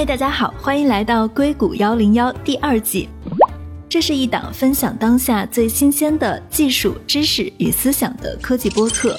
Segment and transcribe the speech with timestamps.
[0.00, 3.06] 嗨，大家好，欢迎来到硅谷幺零幺第二季。
[3.86, 9.14] 这是一档分享当下最新鲜的技术知识与思想的科技播客。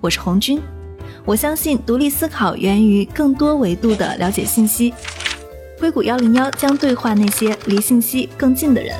[0.00, 0.62] 我是红军，
[1.24, 4.94] 我相信独立思考源于更多维度的了解信息。
[5.80, 8.94] 硅谷幺零幺将对话那些离信息更近的人。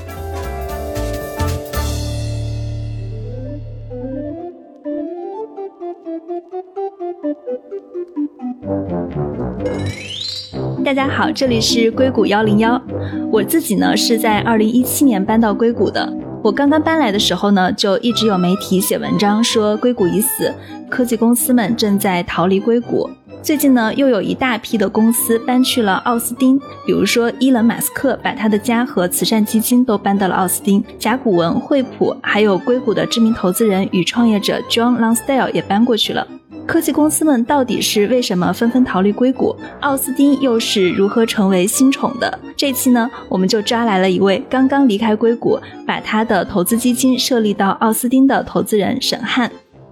[10.90, 12.82] 大家好，这里是硅谷幺零幺。
[13.31, 16.12] 我自己呢是在二零一七年搬到硅谷的。
[16.43, 20.53] 我刚刚搬来的时候呢，就一直有媒体写文章说硅谷已死，
[20.89, 23.08] 科技公司们正在逃离硅谷。
[23.40, 36.27] 最近呢，又有一大批的公司搬去了奥斯汀，比如说伊隆·马斯克把他的家和慈善基金都搬到了奥斯汀，甲骨文、惠普，还有硅谷的知名投资人与创业者 John Longstyle 也搬过去了。
[36.70, 39.56] 科技公司们到底是为什么纷纷逃离硅谷？
[39.81, 42.39] 奥斯汀又是如何成为新宠的？
[42.57, 49.51] 这期呢，我们就抓来了一位刚刚离开硅谷，把他的投资基金设立到奥斯汀的投资人沈汉。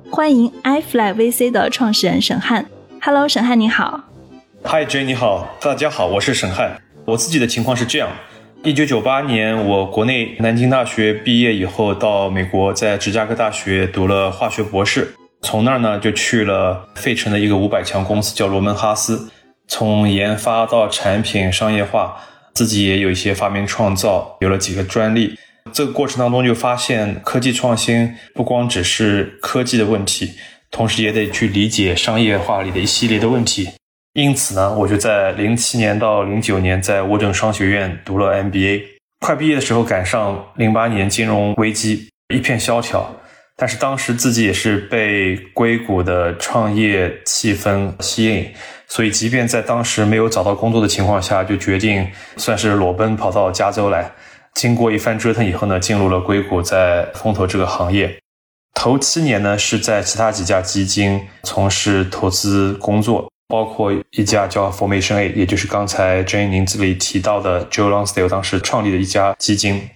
[0.08, 2.64] 欢迎 iFly VC 的创始人沈汉。
[3.02, 4.04] Hello，沈汉你好。
[4.62, 6.80] Hi Jay，你好，大家好，我是沈汉。
[7.06, 8.08] 我自己的情况是这样：
[8.62, 15.12] 一九九八年，我国内南京大学毕业以后，到美国在芝加哥大学读了化学博士。
[15.42, 19.30] 从那儿呢，就去了费城的一个五百强公司，叫罗门哈斯。
[19.66, 22.16] 从研发到产品商业化，
[22.54, 25.38] 自己也有一些发明创造，有了几个专利。
[25.72, 30.32] 这个过程当中就发现，科技创新不光只是科技的问题，
[30.70, 33.68] 同时也得去理解商业化里的一系列的问题。
[34.14, 38.82] 因此呢，我就在零七年到零九年在沃顿商学院读了 MBA。
[39.20, 43.14] 快毕业的时候赶上零八年金融危机，一片萧条。
[43.60, 48.48] 但是当时自己也是被硅谷的创业气氛吸引，
[48.86, 54.12] 所以即便在当时没有找到工作的情况下，就决定算是裸奔跑到加州来。
[54.54, 58.16] 经过一番折腾以后呢，进入了硅谷，在风投这个行业。
[58.74, 69.90] 头七年呢是在其他几家基金从事投资工作，包括一家叫 Formation A，也就是刚才 Jane 您这里提到的 Joe Longstale 当时创立的一家基金。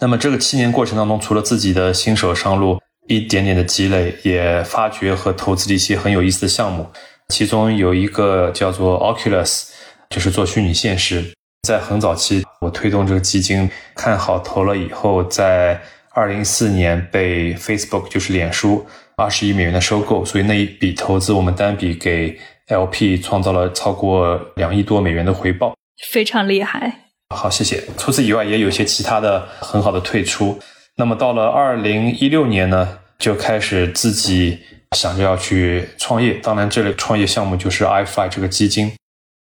[0.00, 2.78] 那么这个七年过程当中，除了自己的新手上路。
[3.08, 6.86] 一点点的积累，也发掘和投资了一些很有意思的项目，
[7.28, 9.70] 其中有一个叫做 Oculus，
[10.10, 11.24] 就是做虚拟现实。
[11.66, 15.80] 在很早期，我推动这个基金，看好投了以后，在
[16.10, 18.86] 二零一四年被 Facebook，就是脸书，
[19.16, 25.74] 二十亿美元的收购，所以那一笔投资，我们单笔给 LP 创造了超过两亿多美元的回报，
[26.10, 27.10] 非常厉害。
[27.34, 27.82] 好，谢谢。
[27.96, 30.58] 除此以外，也有一些其他的很好的退出。
[31.00, 34.58] 那么到了二零一六年呢，就开始自己
[34.96, 36.32] 想着要去创业。
[36.42, 38.90] 当然，这类创业项目就是 iFly 这个基金。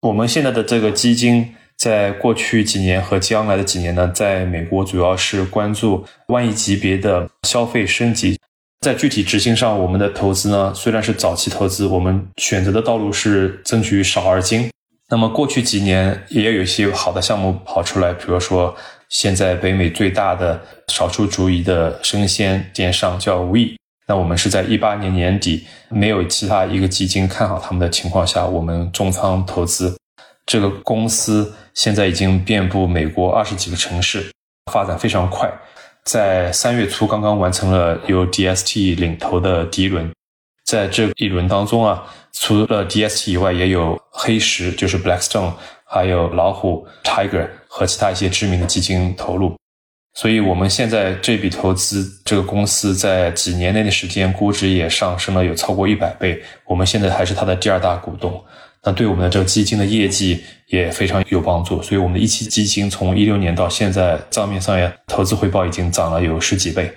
[0.03, 8.39] 我们现在的这个基金，在过去几年和将来的几年呢，在美国主要是关注万亿级别的消费升级。
[8.85, 14.69] 在具体执行上，我们的投资呢，虽然是早期投资，我们选择的道路是争取少而精。
[15.09, 18.77] 那么过去几年也有一些好的项目跑出来，比如说。
[19.09, 23.77] 现在北美最大的少数族裔的生鲜电商叫 We，
[24.09, 29.97] 那我们是在一八年年底没有其他一个基金看好他们的情况下，我们重仓投资
[30.45, 31.55] 这个公司。
[31.75, 34.33] 现在已经遍布美国二十几个城市，
[34.73, 35.53] 发展非常快。
[36.05, 40.11] 在三月初刚刚完成了由 DST 领投的第一轮，
[40.65, 45.53] 在这一轮当中啊，除了 DST 以外，也有黑石，就是 Blackstone。
[45.89, 49.55] 还有老虎 Tiger 和其他一些知名的基金投入，
[50.15, 56.43] 所以我们现在这笔投资，这个公司在几年内的时间估值也上升了有超过一百倍。
[56.65, 58.43] 我们现在还是它的第二大股东，
[58.83, 61.83] 那对我们的这个基金的业绩也非常有帮助。
[61.83, 66.91] 所以我们的一期基金从一六年到现在账面上也投资回报已经涨了有十几倍。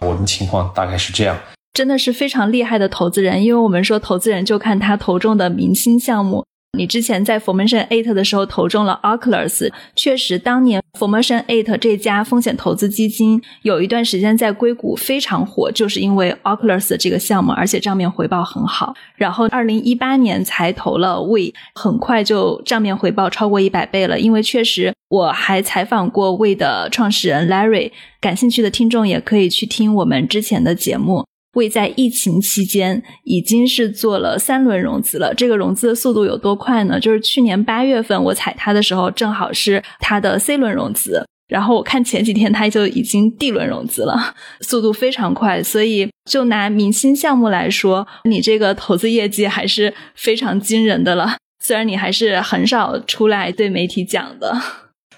[0.00, 1.34] 我的情况大概是这样，
[1.72, 6.44] 真的是非常厉害的投资人，因为我们说投资人就看他投中的明星项目。
[6.76, 18.94] 你之前在 Formation Eight 的时候投中了 Oculus，确实，当年 Formation Eight 这家风险投资基金有一段时间在硅谷非常火，就是因为 Oculus 这个项目，而且账面回报很好。
[19.16, 24.18] 然后，二零一八年才投了 We，很快就账面回报超过一百倍了。
[24.20, 31.24] 因为确实，我还采访过 We 的创始人 Larry，感兴趣的听众也可以去听我们之前的节目。
[31.56, 37.00] 为在疫情期间已经是做了三轮融资了，这个融资的速度有多快呢？
[37.00, 45.62] 就是去年八月份我踩它的时候，正好是它的 C 轮融资，然后我看前几天它就已经 D 轮融资了，速度非常快。
[45.62, 51.36] 所以就拿明星项目来说，你这个投资业绩还是非常惊人的了。
[51.64, 54.56] 虽然你还是很少出来对媒体讲的。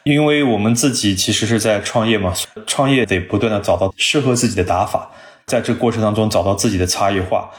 [0.05, 2.32] 因为我们自己其实是在创业嘛，
[2.67, 5.11] 创业得不断的找到适合自己的打法，
[5.49, 7.50] 在这过程当中找到自己的差异化。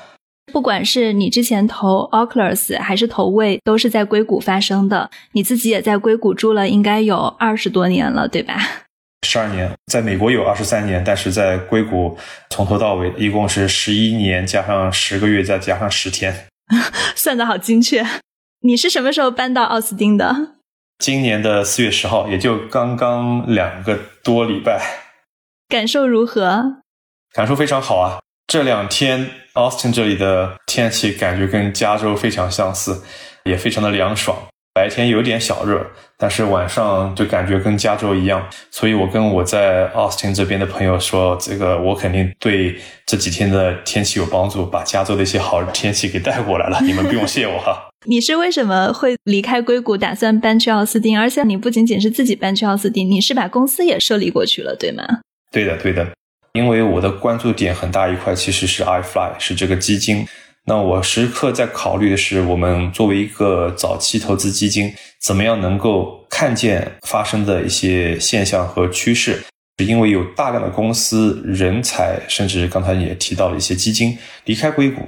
[0.53, 5.09] 不管是你之前投 Oculus 还是投位，都是在硅谷发生的。
[5.33, 8.55] 你自己也在硅谷住了，应该有二十多年了，对吧？
[9.27, 12.17] 十二年，在美国有二十三年，但是在硅谷
[12.49, 16.47] 从头到尾一共是十一年，加上十个月，再加上十天，
[17.15, 18.03] 算的好精确。
[18.61, 20.53] 你是什么时候搬到奥斯汀的？
[20.97, 24.81] 今年的四月十号，也就刚刚两个多礼拜。
[25.67, 26.77] 感受如何？
[27.33, 28.19] 感受非常好啊！
[28.47, 33.03] 这两天 Austin 这里的天气感觉跟加州非常相似，
[33.43, 34.37] 也非常的凉爽。
[34.73, 35.85] 白天有点小热，
[36.17, 47.89] 但是晚上就感觉跟加州一样，所以我跟我在 Austin 这边的朋友说，这个我肯定对这几天的天气有帮助，把加州的一些好天气给带过来了， 你们不用谢我哈。
[48.07, 51.19] 你是为什么会离开硅谷，打算搬去奥斯汀？
[51.19, 55.03] 而且你不仅仅是自己搬去奥斯汀，你是把公司也设立过去了，对吗？
[55.51, 56.07] 对的，对的，
[56.53, 60.27] 因为我的关注点很大一块其实是 iFly，是这个基金。
[60.65, 69.41] 那我时刻在考虑的是，我们作为一个早期投资基金，怎么样能够看见发生的一些现象和趋势？
[69.79, 75.07] 是因为有大量的公司、人才，甚至刚才也提到了一些基金离开硅谷，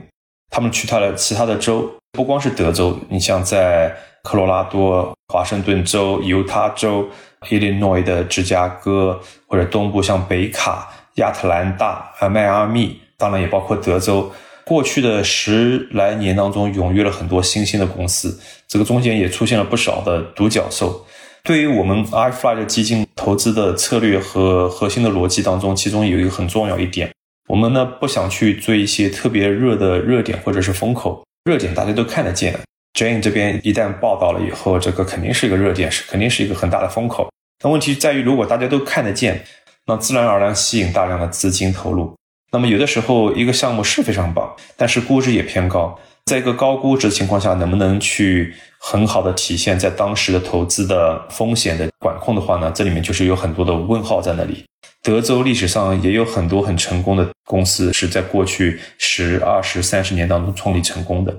[0.49, 3.93] 他们去到了其他的州，不光是德州，你像在
[4.23, 7.07] 科罗拉多、华盛顿州、犹他州、
[7.49, 14.31] 伊利诺伊的芝加哥，或者东部像北卡、亚特兰大、啊迈阿密，当然也包括德州。
[14.63, 21.05] 过去的十来年当中，踊跃了很多新兴的公司，这个中间也出现了不少的独角兽。
[21.43, 27.11] 对于我们 iFly 的基金投资的策略和核心的逻辑当中，其中有一个很重要一点，
[27.49, 32.57] 我们呢不想去追一些特别热的热点或者是风口，热点大家都看得见
[32.93, 37.29] ，Jane 这边一旦报道了以后，这个肯定是一个热点，是肯定是一个很大的风口。
[37.61, 39.43] 但问题在于，如果大家都看得见，
[39.91, 42.15] 那自然而然吸引大量的资金投入。
[42.53, 52.71] 那么有的时候一个项目是非常棒，但是估值也偏高，在一个高估值的情况下，能不能去很好的体现在当时的投资的风险的管控的话呢？
[52.73, 54.63] 这里面就是有很多的问号在那里。
[55.03, 61.35] 德州历史上也有很多很成功的公司是在过去十、二十、三十年当中创立成功的。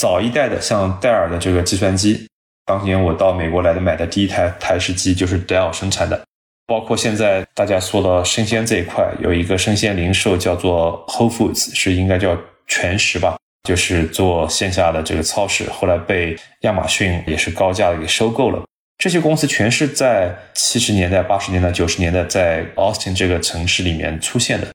[0.00, 2.28] 早一代的像戴尔的这个计算机，
[2.66, 6.22] 当年我到美国来的买的第一台台式机就是戴尔生产的。
[6.66, 12.36] 包括现在大家说到生鲜这一块，有一个生鲜零售叫做 Whole Foods，是应该叫
[12.66, 13.36] 全食吧，
[13.68, 15.70] 就是做线下的这个超市。
[15.70, 18.62] 后来被亚马逊也是高价给收购了。
[18.98, 24.66] 这些公司全是在七十年代、八十年代、九十年代在 Austin 这个城市里面出现的。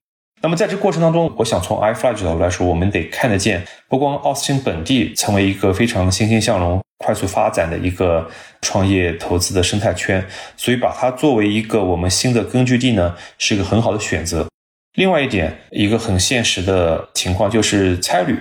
[0.44, 8.30] 那么在这过程当中，我想从 iFly 角度来说，我们得看得见，不光奥斯汀本地成为一个非常欣欣向荣、快速发展的一个
[8.62, 10.24] 创业投资的生态圈，
[10.56, 14.48] 所以把它作为一个我们新的根据地呢，是一个很好的选择。
[14.94, 18.38] 另外一点，一个很现实的情况就是差旅，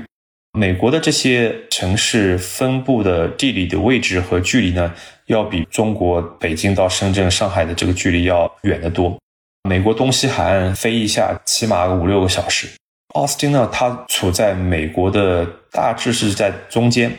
[0.53, 4.93] 美国的这些城市分布的地理的位置和距离呢，
[5.27, 9.17] 要比中国北京到深圳、上海的这个距离要远得多。
[9.69, 12.69] 美国东西海岸飞一下起码五六个小时。
[13.15, 17.11] 奥斯汀呢，它处在美国的大致是在中间。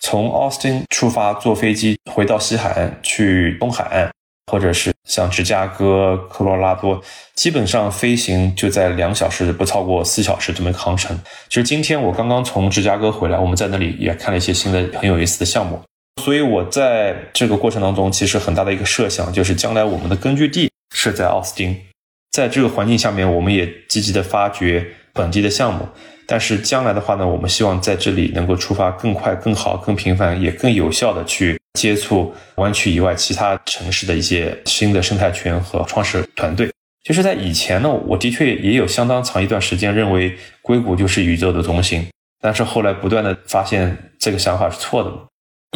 [0.00, 4.10] 从奥斯汀出发坐飞机回到西海岸去东海岸，
[4.50, 7.00] 或者是像芝加哥、科罗拉多，
[7.34, 11.18] 基本上飞行就在两小时不超过四小时这么一个航程。
[11.48, 15.80] 其实今天我刚刚从芝加哥回来，我们在那里也看了一些新的很有意思的项目。
[16.22, 21.78] 所以我在这个过程当中，其实很大的一个设想就是将来我们的根据地是在奥斯汀。
[22.30, 25.88] 在这个环境下面，我们也积极的发掘本地的项目。
[26.30, 36.70] 但是将来的话呢，我们希望在这里能够出发更快、更好、更频繁，也更有效的去接触湾区以外其他城市的一些新的生态圈和创始团队。
[37.02, 42.06] 就是在以前呢，我的确也有相当长一段时间认为硅谷就是宇宙的中心，
[42.40, 45.10] 但是后来不断的发现这个想法是错的。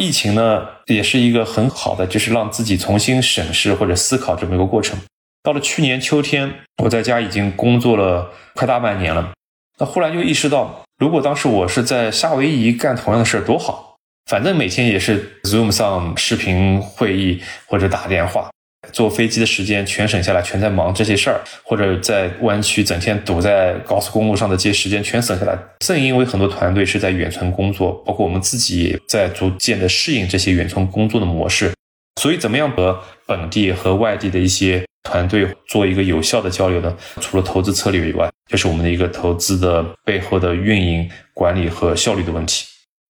[0.01, 4.97] 疫情呢，也是一个很好的，就是让自己重新审视或者思考这么一个过程。
[5.43, 6.49] 到了去年秋天，
[6.81, 9.33] 我在家已经工作了快大半年了。
[9.77, 13.97] 那忽然就意识到，如果当时我是在夏威夷干同样的事儿多好，
[14.31, 18.49] 反正每天也是 Zoom 上视频会议或者打电话，
[18.93, 25.59] 坐飞机的时间全省下来，全在忙这些事儿，或者在湾区整天堵在高速公路上的这些时间全省下来。
[25.79, 31.73] 正因为很多团队是在远程工作，包括我们自己也在逐渐的适应这些远程工作的模式，
[32.21, 34.83] 所以怎么样和本地和外地的一些。
[35.07, 42.65] 团队做一个有效的交流呢，除了投资策略以外，就是我们的一个投资的背后的运营管理和效率的问题。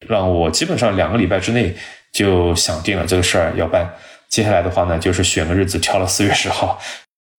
[0.05, 1.73] 让我基本上两个礼拜之内
[2.11, 3.89] 就想定了这个事儿要办。
[4.27, 6.77] 接下来的话呢，就是选个日子，挑了四月十号。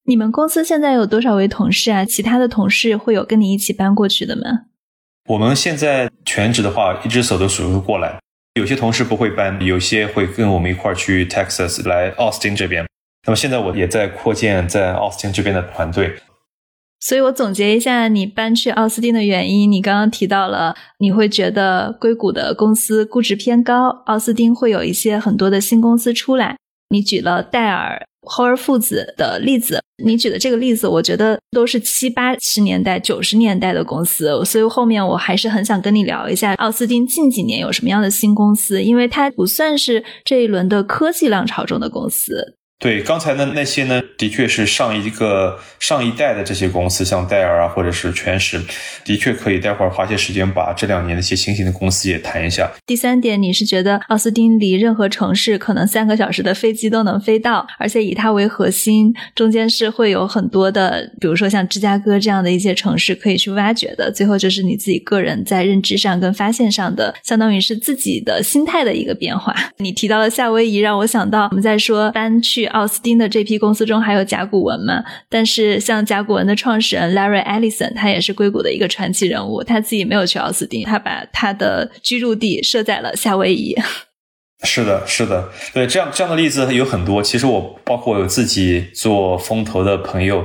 [0.06, 2.06] 你们公司现在有多少位同事啊？
[2.06, 4.42] 其他的同事会有跟你一起搬过去的吗？
[5.28, 8.18] 我们现在全职的话，一只手都数不过来。
[8.56, 12.86] 有些同事不会搬，有些会跟我们一块儿去 Texas 来奥斯汀这边。
[13.26, 16.16] 那么现在我也在扩建在奥斯汀这边的团队。
[16.98, 26.56] 所以我总结一下，你搬去奥斯汀的原因，你刚刚提到了，你会觉得硅谷的公司估值偏高，奥斯汀会有一些很多的新公司出来。
[26.88, 42.55] 你举了戴尔、霍尔父子的例子，你举的这个例子，我觉得都是七八十年代、九十年代的公司，所以后面我还是很想跟你聊一下奥斯汀近几年有什么样的新公司，因为它不算是这一轮的科技浪潮中的公司。
[42.78, 48.62] 对，刚才的那些呢，的确是上一个上一代的这些公司，像戴尔啊，或者是全时，
[49.02, 52.70] 的确可以待会儿花些时间把这两年的一些新型的公司也谈一下。
[52.84, 64.12] 第三点，你是觉得奥斯汀离任何城市可能三个小时的飞机都能飞到，而且以它为核心，中间是会有很多的，比如说像芝加哥这样的一些城市可以去挖掘的。
[64.12, 69.56] 最后就是你自己个人在认知上跟发现上的，相当于是自己的心态的一个变化。
[69.78, 72.65] 你提到了夏威夷，让我想到我们在说搬去。
[72.68, 75.02] 奥斯汀的这批公司中还有甲骨文嘛？
[75.28, 79.62] 但是像甲骨文的创始人 Larry Ellison，他也是硅谷的一个传奇人物。
[79.62, 83.76] 他自己没有去奥斯汀，他把他的居住地设在了夏威夷。
[84.62, 87.22] 是的，是的，对，这样这样的例子有很多。
[87.22, 90.44] 其实我包括有自己做风投的朋友，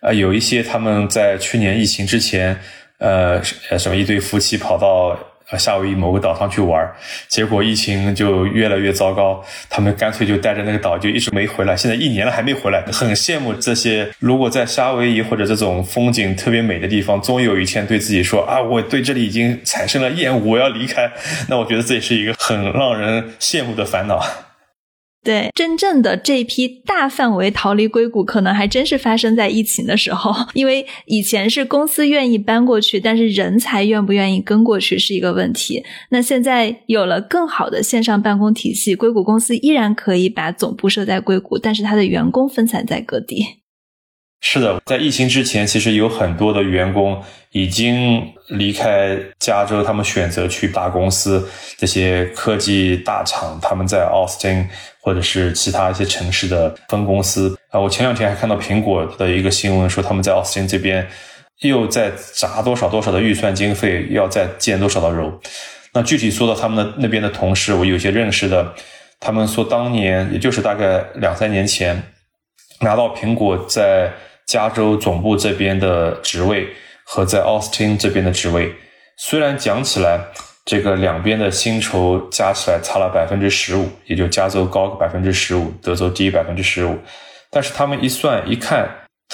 [0.00, 2.58] 呃，有一些他们在去年疫情之前，
[2.98, 3.42] 呃，
[3.78, 5.18] 什么一对夫妻跑到。
[5.58, 6.90] 夏威夷某个岛上去玩，
[7.28, 11.76] 结果疫情就越来越糟糕，他们干脆就带着那个岛就一直没回来。
[11.76, 14.08] 现在一年了还没回来，很羡慕这些。
[14.18, 21.10] 如果在夏威夷或者这种风景特别美的地方，终于有一天对自己说啊，我对这里已经产生了厌恶，我要离开。
[21.48, 24.22] 那我觉得这也是一个很让人羡慕的烦恼。
[25.24, 30.34] 对，真正的这批大范围逃离硅谷，可能还真是发生在疫情的时候。
[30.54, 35.84] 因为以前是公司愿意搬过去，但是人才愿不愿意跟过去是一个问题。
[36.10, 43.61] 那现在有了更好的线上办公体系，硅谷公司依然可以把总部设在硅谷，但是它的员工分散在各地。
[44.44, 47.22] 是的，在疫情之前，其实有很多的员工
[47.52, 54.68] 已经离开加州，他们选择去大公司，这些科技大厂，他们在奥斯汀
[55.00, 57.78] 或者是其他一些城市的分公司啊。
[57.78, 61.06] 我前两天还看到苹果的一个新闻，说他们在奥斯汀这边
[61.60, 65.32] 又在砸多少多少的预算经费，要再建多少的楼。
[65.94, 68.74] 那具体说到他们的那边的同事，我有些认识的，
[69.20, 72.02] 他们说当年也就是大概两三年前
[72.80, 74.12] 拿到苹果在。
[74.46, 76.68] 加州总部这边的职位
[77.04, 78.72] 和在奥斯汀这边的职位，
[79.16, 80.20] 虽然讲起来
[80.64, 86.96] 这个两边的薪酬加起来差了百分之十五，也就加州高百分之十五，德州低百分之十五，
[87.50, 88.88] 但是他们一算一看，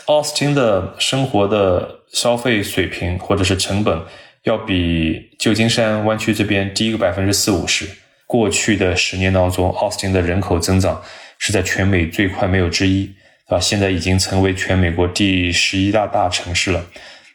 [0.06, 4.00] 奥斯汀的生活的消费水平或者是成本
[4.44, 7.86] 要比旧金山湾区这边低个百分之四五十。
[8.26, 11.02] 过去的十年当中，奥斯汀的人口增长
[11.38, 13.10] 是在全美最快没有之一。
[13.48, 16.84] 啊，现在已经成为全美国第十一大大城市了，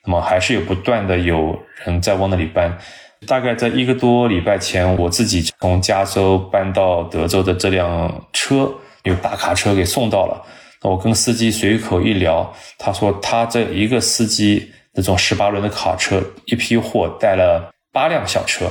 [0.05, 2.77] 那么还是有不断的有人在往那里搬。
[3.25, 8.72] 大概在一个多礼拜前，我自己从加州搬到德州的这辆车，
[9.03, 10.39] 有大卡车给送到了。
[10.82, 18.70] 我跟司机随口一聊，他说他这一个司机那种十八轮的卡车，一批货带了八辆小车，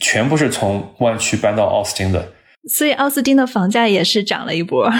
[0.00, 2.32] 全部是从湾区搬到奥斯汀的。
[2.68, 4.90] 所以奥斯汀的房价也是涨了一波。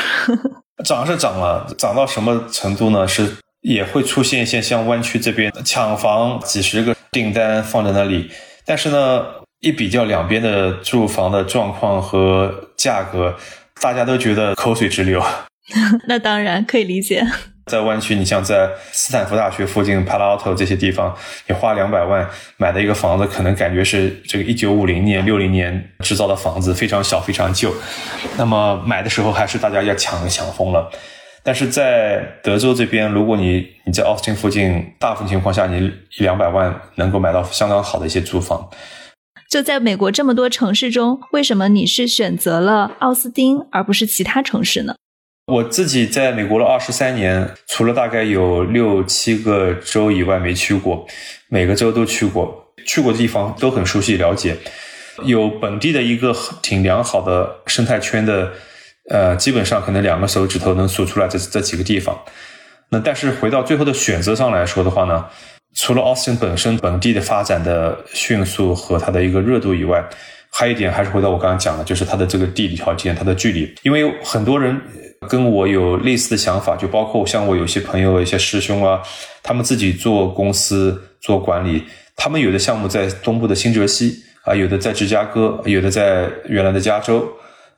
[0.84, 3.06] 涨是涨了，涨到什么程度呢？
[3.06, 8.30] 是也会出现一些像湾区这边抢房，几十个订单放在那里，
[8.66, 9.24] 但是呢，
[9.60, 13.36] 一比较两边的住房的状况和价格，
[13.80, 15.22] 大家都觉得口水直流。
[16.08, 17.24] 那当然可以理解。
[17.66, 21.16] 在湾区，你像在斯坦福大学附近 Palo Alto 这些地方，
[21.46, 27.72] 你花两百万买的一个房子，可能感觉是这个一九五零年、六零年制造的房子，非常小、非常旧。
[28.36, 30.90] 那么买的时候还是大家要抢抢疯了。
[31.44, 38.68] 但是在德州这边，如果你你在奥斯汀附近，大部分情况下你一两百万能够买到相当好的一些住房。
[39.50, 44.94] 就在美国这么多城市中，为什么你是选择了奥斯汀而不是其他城市呢？
[45.52, 51.06] 我自己在美国了二十三年，除了大概有六七个州以外没去过，
[51.50, 54.56] 每个州都去过，去过的地方都很熟悉了解，
[55.24, 58.50] 有本地的一个挺良好的生态圈的，
[59.10, 62.18] 呃，基本上可能两个手指头能数出来这这几个地方。
[62.88, 65.26] 那但是回到最后的选择上来说的话呢，
[65.74, 70.02] 除了 Austin 本身本地的发展的迅速和它的一个热度以外，
[70.50, 74.80] 还有一点还是回到我刚刚讲的，就是它的这个地理条件，它的距离，因为很多人
[75.28, 79.02] 跟我有类似的想法，就包括像我有些朋友、一些师兄啊，
[79.42, 81.84] 他们自己做公司做管理，
[82.16, 87.26] 他们有的项目在东部的新泽西啊，有的在芝加哥，有的在原来的加州，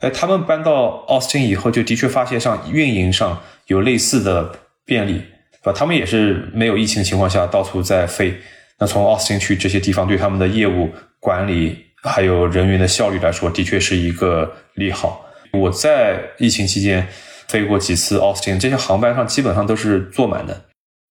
[0.01, 4.51] 哎，他们搬到奥斯汀以后，就的确发现上运营上有类似的
[4.85, 5.23] 便利，
[5.63, 8.35] 啊，他们也是没有疫情的情况下到处在飞，
[8.79, 11.85] 那从奥斯汀去这些地方，对他们的业务管理。
[12.07, 15.25] 还有人员的效率来说，的确是一个利好。
[15.55, 17.09] 我在疫情期间
[17.49, 20.63] 飞过几次奥斯汀，这些航班上基本上都是坐满的。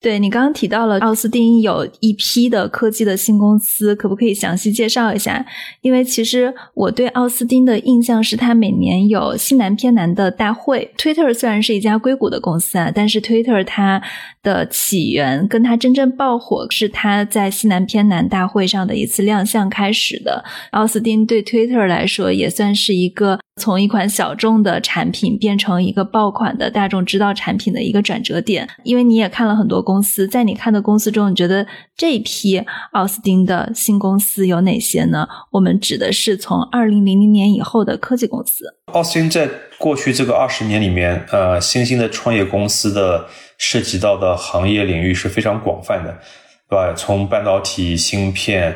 [0.01, 5.45] 对你刚刚提到了奥斯汀有一批的科技的新公司，可不可以详细介绍一下？
[5.79, 10.91] 因为其实我对奥斯汀的印象是，它每年有西南偏南的大会。
[10.97, 14.01] Twitter 虽然是一家硅谷的公司啊，但是 Twitter 它
[14.41, 20.43] 的起源跟它真正爆火是它在西南偏南大会上的一次亮相开始的。
[20.71, 23.39] 奥斯汀对 Twitter 来说也算是一个。
[23.61, 32.57] 从一款小众的产品变成一个爆款的大众知道产品的一个转折点，因为你也看了很多公司，在你看的公司中，你觉得这批
[32.93, 35.27] 奥斯汀的新公司有哪些呢？
[35.51, 38.65] 我们指的是从二零零零年以后的科技公司。
[38.87, 43.27] 奥斯汀在过去这个二十年里面，呃，新兴的创业公司的
[43.59, 46.17] 涉及到的行业领域是非常广泛的，
[46.67, 46.91] 对吧？
[46.95, 48.75] 从半导体、芯片、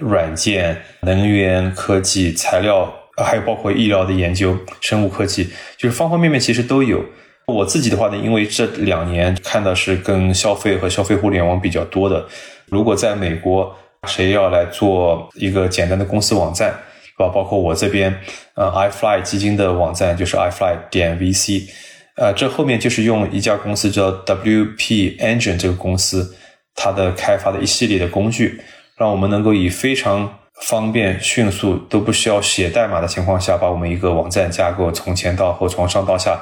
[0.00, 2.94] 软件、能源科技、材料。
[3.22, 7.04] 还有包括医疗的研究、生物科技，就是方方面面其实都有。
[7.46, 12.24] 我自己的话呢，因为这两年看的是跟消费和消费互联网比较多的。
[12.66, 13.74] 如果在美国，
[14.08, 16.72] 谁要来做一个简单的公司网站，
[17.04, 17.28] 是吧？
[17.28, 18.16] 包括我这边，
[18.54, 21.64] 呃，iFly 基金的网站就是 iFly 点 VC，
[22.16, 26.34] 呃，这后面就是用一家公司叫 WP Engine 这个公司，
[26.76, 28.60] 它的开发的一系列的工具，
[28.96, 30.38] 让我们能够以非常。
[30.62, 36.40] 方便、迅速都不需要写代码的情况下，把我们一个网站架构从前到后、从上到下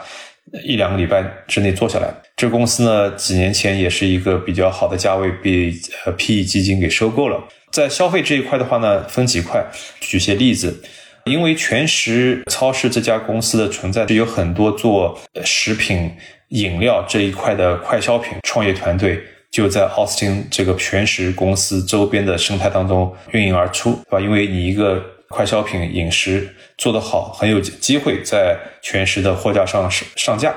[0.65, 2.13] 一两个礼拜之内做下来。
[2.37, 5.73] 这公司呢，几年前也是一个比较好的价位被
[6.04, 7.43] 呃 PE 基金给收购了。
[7.73, 9.65] 在消费这一块的话呢，分几块，
[10.00, 10.83] 举些例子。
[11.25, 16.11] 因为全食超市这家公司的存在，是有很多做食品、
[16.49, 19.23] 饮料这一块的快消品创业团队。
[19.50, 24.21] 就在奥斯汀这个全食公司周边的生态当中运营而出，对吧？
[24.21, 30.54] 因为你一个快消品饮食做得好，很有机会在全食的货架上上上架，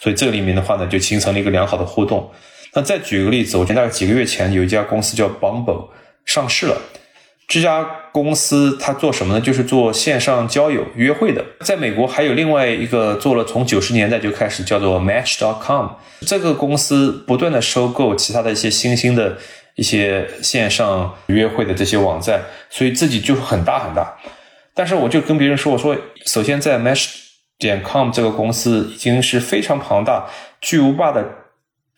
[0.00, 2.28] 所以这里面的话呢，就形成了一个良好的互动。
[2.74, 5.88] 那再举个例子，我觉得大概几个月前有一家公司叫 Bumble
[6.24, 6.80] 上市了。
[7.52, 9.38] 这家公司它做什么呢？
[9.38, 11.44] 就是做线上交友约会的。
[11.60, 15.88] 在美国还有另外一个做了从九十年代就开始叫做 Match.com，
[16.22, 19.36] 这个公司不断的收购其他的一些新兴的
[19.74, 24.16] 一些线上约会的这些网站，所以自己就很大很大。
[24.72, 27.10] 但是我就跟别人说，我说首先在 Match
[27.58, 30.26] 点 com 这个公司已经是非常庞大
[30.62, 31.22] 巨无霸的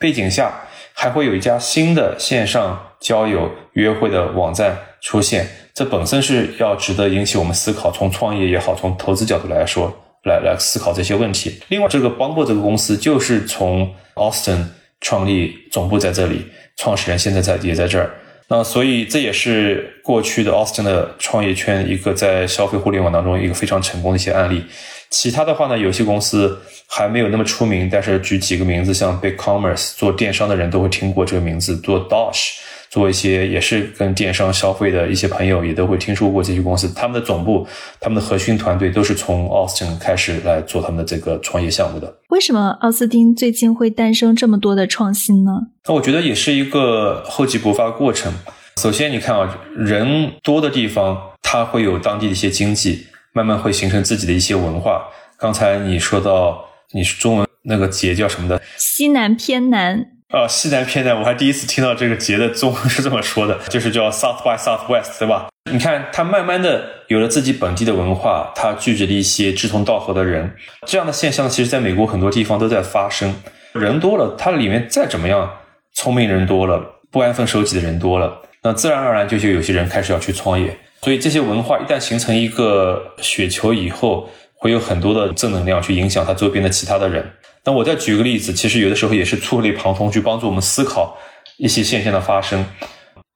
[0.01, 0.63] 背景下，
[0.93, 4.77] 还会有一家新的线上交友约会的网站。
[5.05, 7.93] 出现，这本身是要值得引起我们思考。
[7.93, 11.61] 从创业也好，从投资角度来说，来来思考这些问题。
[11.69, 14.65] 另外，这个 Bumble 这个公司就是从 Austin
[15.03, 16.47] 创立，总部在这里，
[16.79, 18.15] 创始人现在在也在这儿。
[18.49, 24.65] 那所以这也是过去的 Austin 的创业圈一个在消费互联网当中一个非常成功的一些案例。
[25.11, 32.55] 其他的话呢，有些公司还没有那么出名，但是举几个名字，像 Big Commerce 做电商的人都会听过这个名字，做 Dosh。
[32.95, 37.67] 做一些也是跟电商消费的一些朋友也都会听说过这些公司，他们的总部、
[37.99, 42.21] 他们的核心团队都是从奥斯汀开始来做他们的这个创业项目的。
[42.29, 45.51] 为什么奥斯汀最近会诞生这么多的创新呢？
[45.89, 48.33] 那我觉得也是一个厚积薄发的过程。
[48.81, 55.03] 首先，你看啊，人多的地方，它会有当地的一些经济，慢慢会形成自己的一些文化。
[55.37, 58.63] 刚才你说到，你是中文那个节叫什么的？
[58.79, 60.14] 西南偏南。
[60.35, 65.47] 啊，西南偏南，我还第一次听到这个节的中文是这么说的，就是叫 South by Southwest，对吧？
[65.71, 70.53] 你看，它慢慢的有了自己本地的文化，它聚集了一些志同道合的人，
[70.89, 73.33] 这样的现象，其实在美国很多地方都在发生。
[73.75, 75.49] 人多了，它里面再怎么样，
[75.93, 80.77] 聪明人多了，不安分守己的人多了，那自然而然就就有些人开始要去创业。
[81.03, 87.25] 所以这些文化一旦形成一个雪球以后，会有很多的正能量去影响他周边的其他的人。
[87.65, 91.17] 那我再举个例子，其实有的时候也是触类旁通，去帮助我们思考
[91.57, 92.65] 一些现象的发生。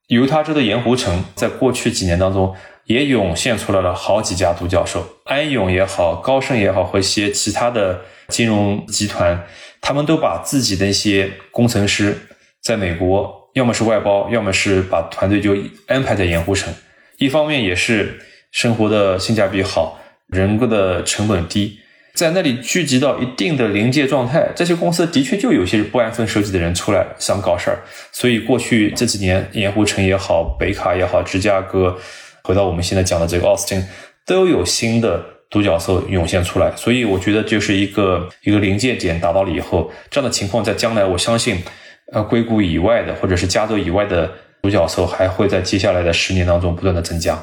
[0.07, 9.43] 犹他州的盐湖城，在过去几年当中，也涌现出来了好几家独角兽，安永也好，高盛也好，和一些其他的金融集团，
[9.81, 12.17] 他们都把自己的一些工程师
[12.61, 15.55] 在美国，要么是外包，要么是把团队就
[15.87, 16.73] 安排在盐湖城。
[17.17, 18.19] 一方面也是
[18.51, 21.79] 生活的性价比好，人工的成本低。
[22.19, 27.79] 在那里聚集到一定的临界状态，这些公司的确就有些不安分守己的人出来想搞事儿。
[28.11, 31.97] 所以过去这几年，盐湖城也好，北卡也好，芝加哥，
[32.43, 33.81] 回到我们现在讲的这个奥斯汀，
[34.25, 36.69] 都有新的独角兽涌现出来。
[36.75, 41.63] 所以我觉得就是一个一个临界点达到了以后，这样的情况在将来，我相信，
[42.11, 44.29] 呃，硅谷以外的或者是加州以外的
[44.61, 47.41] 独角兽还会在接下来的十年当中不断的增加。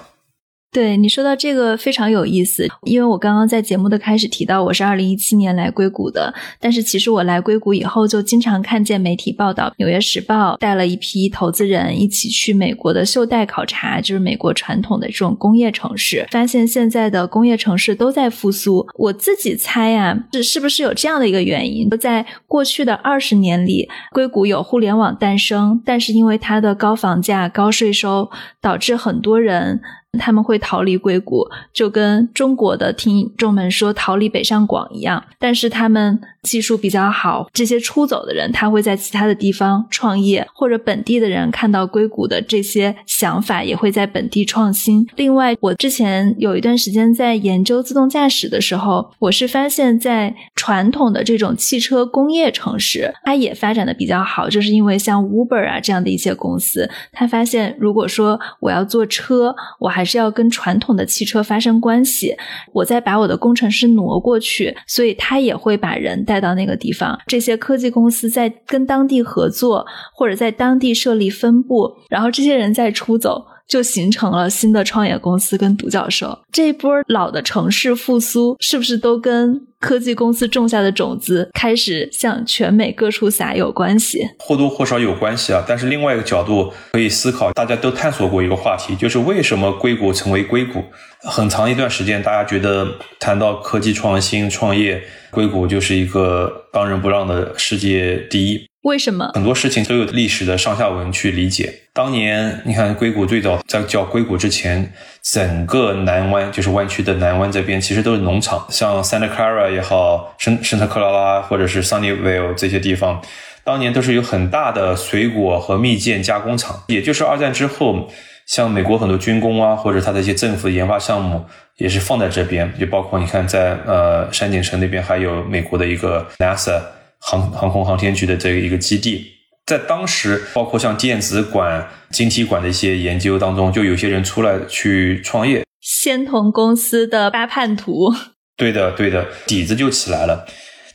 [0.72, 18.86] 对你说到这个非常有意思，因为我刚刚在节目的开始提到我是二零一七年来硅谷的，但是其实我来硅谷以后就经常看见媒体报道，《纽约时报》带了一批投资人一起去美国的袖带考察，就是美国传统的这种工业城市，发现现在的工业城市都在复苏。
[18.98, 21.88] 我自己猜呀，是是不是有这样的一个原因？
[21.98, 28.28] 在过去的二十年里，硅谷有互联网诞生，但是因为它的高房价、高税收，
[28.60, 29.80] 导致很多人。
[30.16, 35.22] 他们会逃离硅谷，就跟中国的听众们说逃离北上广一样。
[35.38, 45.06] 但是他们技术比较好，这些出走的人他会在其他的地方创业，或者本地的人看到硅谷的这些想法，也会在本地创新。
[45.16, 62.36] 另外，我之前有一段时间在研究自动驾驶的时候，我是发现，在传统的这种汽车工业城市，它也发展的比较好，就是因为像 Uber 啊这样的一些公司，他发现如果说我要坐车，我还是要跟传统的汽车发生关系，
[62.72, 67.18] 我再把我的工程师挪过去，所以他也会把人带到那个地方。
[67.26, 73.44] 这些科技公司在跟当地合作，或者在当地设立分部，然后这些人再出走。
[73.68, 76.38] 就形成了新的创业公司跟独角兽。
[76.52, 84.20] 这一波老的城市复苏，是不是都跟科技公司种下的种子开始向全美各处撒有关系？
[84.38, 85.62] 或多或少有关系啊。
[85.66, 90.82] 但是另外一个角度可以思考，大家都探索过一个话题，就是为什么硅谷成为硅谷？
[91.22, 92.86] 很长一段时间，大家觉得
[93.18, 98.66] 谈到科技创新创业，硅谷就是一个当仁不让的世界第一。
[98.86, 101.74] 为什么很多事情都有历史的上下文去理解？
[101.92, 104.92] 当年你看硅谷最早在叫硅谷之前，
[105.24, 113.20] 整个南湾就是湾区的南湾这边其实都是农场，像 Santa Clara 也好，圣圣特克拉拉或者是 Sunnyvale 这些地方，
[113.64, 116.84] 当年都是有很大的水果和蜜饯加工厂。
[116.86, 118.08] 也就是二战之后，
[118.46, 121.44] 像美国很多军工啊，或者它的一些政府研发项目
[121.78, 126.80] 也是放在这边，就包括你看在呃山景城那边还有美国的一个 NASA。
[127.18, 129.26] 航航空航天局的这一个基地，
[129.66, 135.64] 在当时，包括像电子管、晶体管的一些研究当中，就有些人出来去创业。
[135.80, 138.12] 仙童公司的八叛徒，
[138.56, 140.46] 对的，对的，底子就起来了。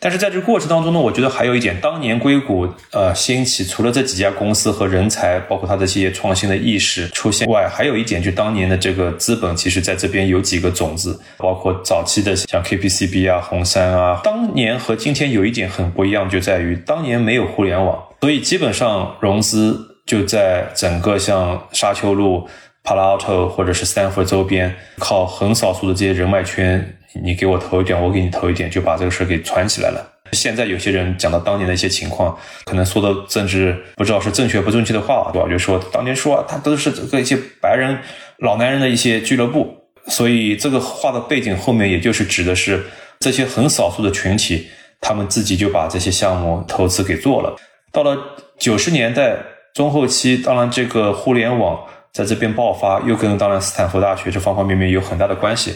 [0.03, 22.49] 但是在这个过程当中呢，我觉得还有一点，当年硅谷呃兴起，除了这几家公司和人才，包括它的这些创新的意识出现外，还有一点，就当年的这个资本，其实在这边有几个种子，包括早期的像 KPCB 啊、红杉啊，当年和今天有一点很不一样，就在于当年没有互联网，所以基本上融资就在整个像沙丘路、
[22.83, 26.97] Palo Alto 或者是山湖的周边，靠很少数的这些人脉圈。
[27.23, 30.07] 你给我投一点，我给你投一点，就把这个事给传起来了。
[30.31, 35.49] 现在有些人讲到当年的一些情况，可能说的政治不知道是正确不正确的话，对吧？
[35.49, 37.97] 就说当年说他都是这个一些白人
[38.37, 39.75] 老男人的一些俱乐部，
[40.07, 42.81] 所以这个话的背景后面，也就是指的是
[43.19, 44.69] 这些很少数的群体，
[45.01, 47.53] 他们自己就把这些项目投资给做了。
[47.91, 48.17] 到了
[48.57, 49.35] 九十年代
[49.73, 51.77] 中后期，当然这个互联网
[52.13, 55.75] 在这边爆发，又跟当然斯坦福大学这方方面面有很大的关系。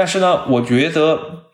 [0.00, 1.44] 但是呢，我觉得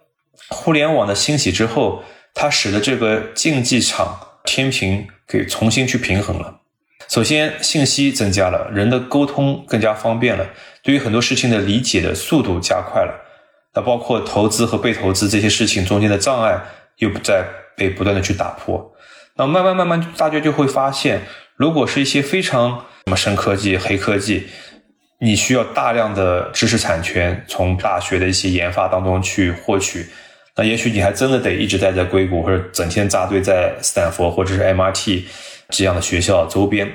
[0.51, 6.61] 互联网的兴起之后，它使得这个竞技场天平给重新去平衡了。
[7.09, 10.47] 首先，信息增加了，人的沟通更加方便了，
[10.81, 13.21] 对于很多事情的理解的速度加快了。
[13.75, 16.57] 那包括投资和被投资这些事情中间的障碍
[16.99, 17.45] 又不再
[17.77, 18.95] 被不断的去打破。
[19.35, 21.23] 那慢慢慢慢，大家就会发现，
[21.57, 24.47] 如果是一些非常什么深科技、黑科技。
[25.19, 30.07] 你需要大量的知识产权从大学的一些研发当中去获取，
[30.55, 35.25] 那也许你还真的得一直待在硅谷，或者整天扎堆在斯坦福或者是 MIT
[35.71, 36.91] 这样的学校周边。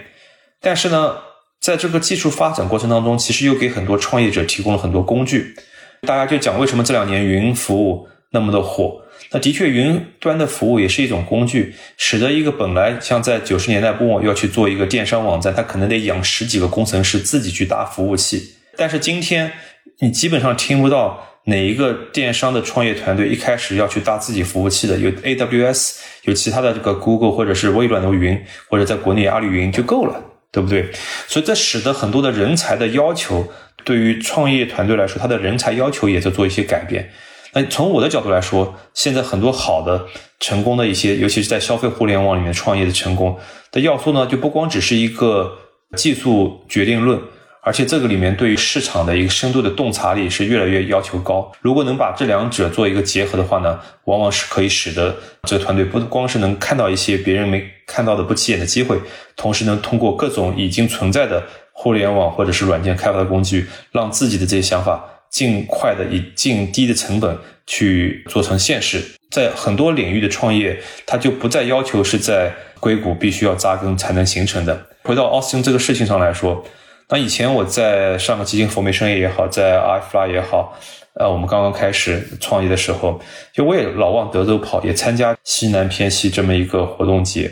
[0.59, 1.15] 但是呢，
[1.59, 5.55] 在这个技术发展过程当中，其实又给很多创业者提供了很多工具。
[6.01, 9.00] 大家就讲为什么这两年云服务那么的火。
[9.33, 18.55] 那的确，云端的服务也是一种工具，使得一个本来像在九十年代末要去做一个电商网站，他可能得养十几个工程师自己去搭服务器。
[18.75, 19.51] 但是今天，
[19.99, 30.91] 你基本上听不到哪一个电商的创业团队一开始要去搭自己服务器的，有 AWS，有其他的这个 Google 或者是微软的云，或者在国内阿里云就够了，对不对？
[31.27, 33.49] 所以这使得很多的人才的要求。
[33.83, 37.09] 对于创业团队来说，他的人才要求也在做一些改变。
[37.53, 40.05] 那从我的角度来说，现在很多好的、
[40.39, 43.37] 成功的一些，尤其是在消费互联网里面创业的成功
[43.71, 45.51] 的要素呢，就不光只是一个
[45.97, 47.19] 技术决定论，
[47.61, 51.51] 而且这个里面对于市场的一个深度的洞察力是越来越要求高。
[51.59, 58.97] 如果能把这两者做一个结合的话呢，往往是可以使得这个团队不光是能看到一些别人没看到的不起眼的机会，
[59.35, 65.03] 同时能通过各种已经存在的互联网或者是软件开发的工具，让自己的这些想法。
[65.31, 74.87] 尽快的以尽低的成本去做成现实，在很多领域的创业，它就不再要求是在硅谷必须要扎根才能形成的。
[75.03, 76.61] 回到 Austin 这个事情上来说，
[77.07, 80.77] 那以前我在上个基金 Formation 也好，在 iFly 也好，
[81.13, 83.21] 呃，我们刚刚开始创业的时候，
[83.53, 87.49] 就我也老往德州跑，也参加西南偏西这么一个活动节。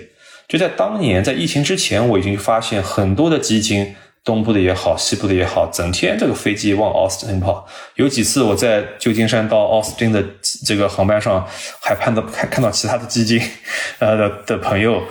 [0.50, 3.96] 就在当年，在疫情之前，我已经发现很多的基金。
[4.24, 7.68] 东部的也好，西部的也好，整天这个飞机往奥斯汀跑。
[7.96, 10.24] 有几次我在旧金山到奥斯汀的
[10.66, 11.46] 这个航班上，
[11.82, 13.42] 还看到看看到其他的基金，
[14.00, 15.02] 呃的的朋友。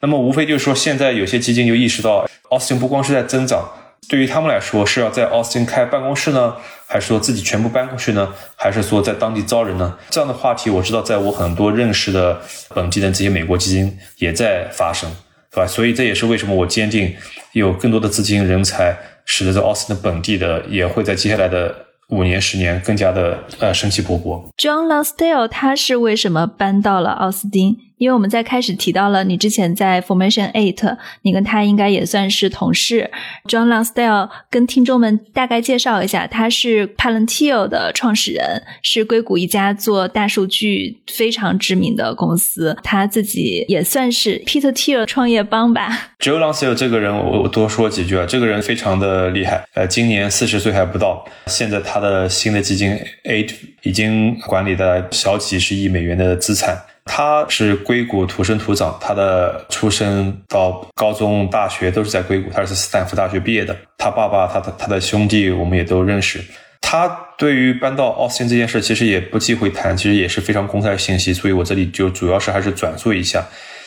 [0.00, 3.68] 那么无非就是说，现在有些基金就意识到，奥斯汀不光是在增长，
[4.08, 6.54] 对于他们来说是要在奥斯汀开办公室呢，
[6.86, 9.98] 还是说自己全部搬过去呢，还是说在当地招人呢？
[10.10, 15.10] 这样的话题，我知道在我很多认识的本地的这些美国基金也在发生。
[15.58, 15.68] 对？
[15.68, 17.14] 所以这也是为什么我坚定
[17.52, 21.74] 有更多的资金、人才，使得这奥斯汀本地的也会在接下来的
[22.08, 24.42] 五年、十年更加的呃生气勃勃。
[24.56, 27.76] John Lonsdale 他是为什么搬到了奥斯汀？
[27.98, 33.10] 因为我们在开始提到了你之前在 Formation Eight，你跟他应该也算是同事。
[33.48, 42.76] John Lonsdale 跟听众们大概介绍一下，他是 Palantir 的创始人，是硅谷一家做大数据非常知名的公司。
[42.82, 46.12] 他自己也算是 Peter Thiel 创业帮吧。
[46.20, 56.76] John Lonsdale 这个人，我我多说几句啊，这个人非常的厉害，呃，今年四十岁还不到，现在他的新的基金 Eight 已经管理的小几十亿美元的资产。
[57.10, 62.50] 他是硅谷土生土长，他的出生到高中、大学都是在硅谷。
[62.52, 63.74] 他是斯坦福大学毕业的。
[63.96, 66.38] 他爸爸、他的他的兄弟，我们也都认识。
[66.82, 71.32] 他对于搬到奥斯汀这件事，其实也不忌讳谈，其实也是非常公开的信息。
[71.32, 73.42] 所以我这里就主要是还是转述一下。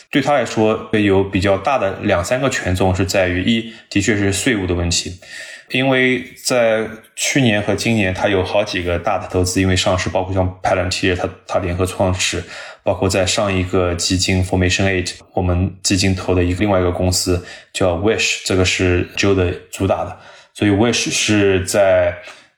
[0.10, 5.14] 对他来说，有比较大的两三个权重是在于：一，的确是税务的问题。
[5.72, 12.44] 因为在去年和今年，他有好几个大的投资，因为上市，包括像 Palantir，他他联合创始，
[12.84, 20.18] 包括在上一个基金 Formation Eight，我们基金投的一个另外一个公司叫 Wish，这个是 Joe 的主打的，
[20.54, 22.18] 所以 Wish 是在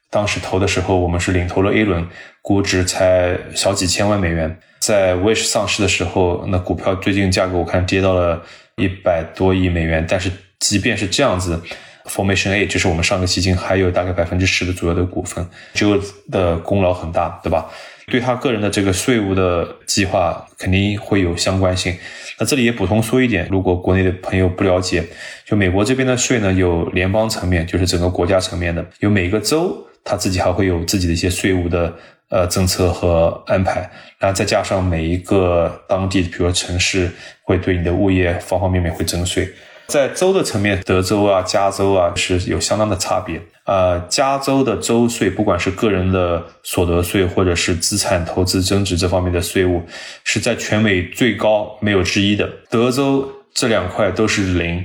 [0.09, 2.07] 当时投的时候，我们是领投了 A 轮，
[2.41, 4.59] 估值才小几千万美元。
[4.79, 8.43] 在 Wish 上市的时候，那股票最近价格我看跌到了
[8.77, 11.61] 一百多亿美元，但是即便是这样子。
[12.09, 15.99] Formation A 就是我们上个基金还有大概百分之十的左右的股份，这个
[16.31, 17.69] 的功劳很大，对吧？
[18.07, 21.95] 对他个人的这个税务的计划肯定会有相关性。
[22.37, 25.01] 那这里也补充说一点，如果国内的朋友不了解，
[25.45, 31.93] 就美国这边的税呢，有联邦层面，就是整个国家层面的，有每个州他自己还会有自己的一些税务的
[32.29, 33.89] 呃政策和安排，
[34.19, 37.09] 然后再加上每一个当地，比如说城市
[37.43, 39.47] 会对你的物业方方面面会征税。
[39.87, 43.41] 在州的层面，德州啊、加州啊是有相当的差别。
[43.65, 49.81] 呃，加州的州税，不管是个人的所得税，或者是资产投资增值这方面的税务，
[50.23, 52.49] 是在全美最高，没有之一的。
[52.69, 54.83] 德州这两块都是零。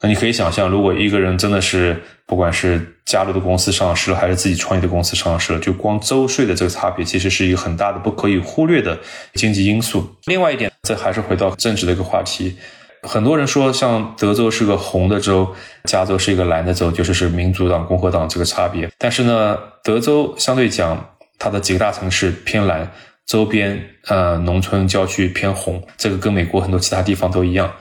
[0.00, 8.96] 那你可以想象，如果一个人真的是不管是加入的公司上市了，还是自己创业的公司上市了，就光州税的这个差别，其实是一个很大的、不可以忽略的
[9.34, 10.08] 经济因素。
[10.26, 12.56] 另外一点，这还是回到政治的一个话题。
[13.02, 15.48] 很多人说，像德州是个红的州，
[15.84, 18.90] 加州是一个蓝的州，就是是民主党、共和党这个差别。
[18.98, 22.90] 但是呢，德州相对讲，它的几个大城市偏蓝，
[23.26, 27.72] 周边呃农村郊区偏红，这个跟美国很多其他地方都一样。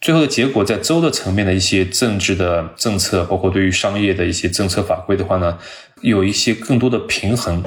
[0.00, 5.56] 最后的结果，在州的层面的一些政治的政策，包括对于商业的一些政策法规的话呢，
[6.00, 7.62] 有一些更多的平衡。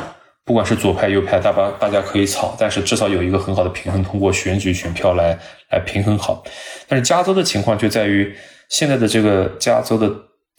[0.48, 5.38] 不管是左派右派，大把大家可以吵，但是至少有一个很好的平衡，通过选举选票来
[5.72, 6.42] 来平衡好。
[6.88, 8.34] 但是加州的情况就在于，
[8.70, 10.10] 现在的这个加州的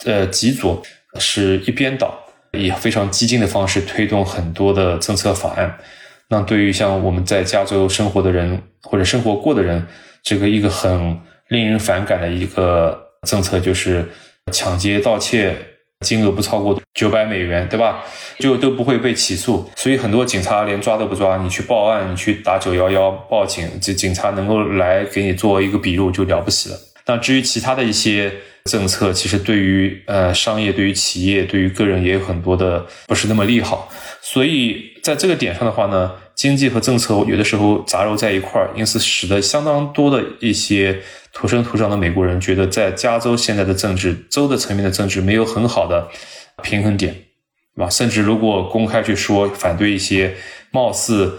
[0.05, 0.83] 呃极左
[1.19, 2.15] 是一边倒，
[2.53, 5.75] 以非常激进的方式推动很多的政策法案。
[6.29, 9.83] 那对于像我们在加州生活的人或者生活过的人，
[10.23, 12.95] 这个一个很令人反感的一个
[13.27, 14.07] 政策就是
[14.53, 15.57] 抢劫盗窃。
[16.07, 18.05] 金额不超过九百美元，对吧？
[18.39, 21.37] 就都不会被起诉，所以很多警察连抓都不抓。
[21.39, 26.77] 你去报案，你去打九幺幺报警，这警察能够来给你做一个笔录就了不起了。
[27.07, 28.33] 那至于其他的一些
[28.67, 33.91] 政策，其实对于呃商业、对于企业、对于个人也有很多的不是那么利好。
[34.21, 40.97] 所以在这个点上的话呢，经济和政策有的时候杂糅在一块儿，因此使得相当多的一些
[41.33, 46.07] 土生土长的美国人觉得，在加州现在的政治、州的层面的政治没有很好的
[46.63, 47.13] 平衡点，
[47.75, 47.91] 对吧？
[47.91, 50.33] 甚至如果公开去说反对一些
[50.71, 51.37] 貌似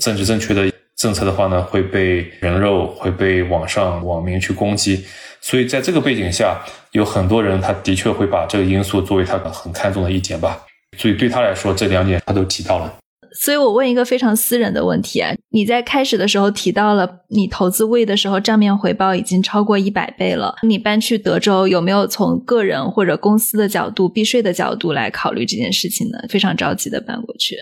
[0.00, 5.04] 政治正确的政策的话呢，会被人肉，会被网上网民去攻击。
[5.40, 6.58] 所以在这个背景下，
[6.90, 10.58] 有很多人他的确会把这个因素作为他很看重的一点吧。
[10.98, 12.92] 所以对他来说，这两点他都提到了。
[13.38, 20.54] 所以我问一个非常私人的问题啊，你在开始的时候提到了你投资位的时候账面回报已经超过一百倍了。
[20.62, 26.18] 你搬去德州有没有从个人或者公司的角度、避税的角度来考虑这件事情呢？
[26.28, 27.56] 非常着急的搬过去。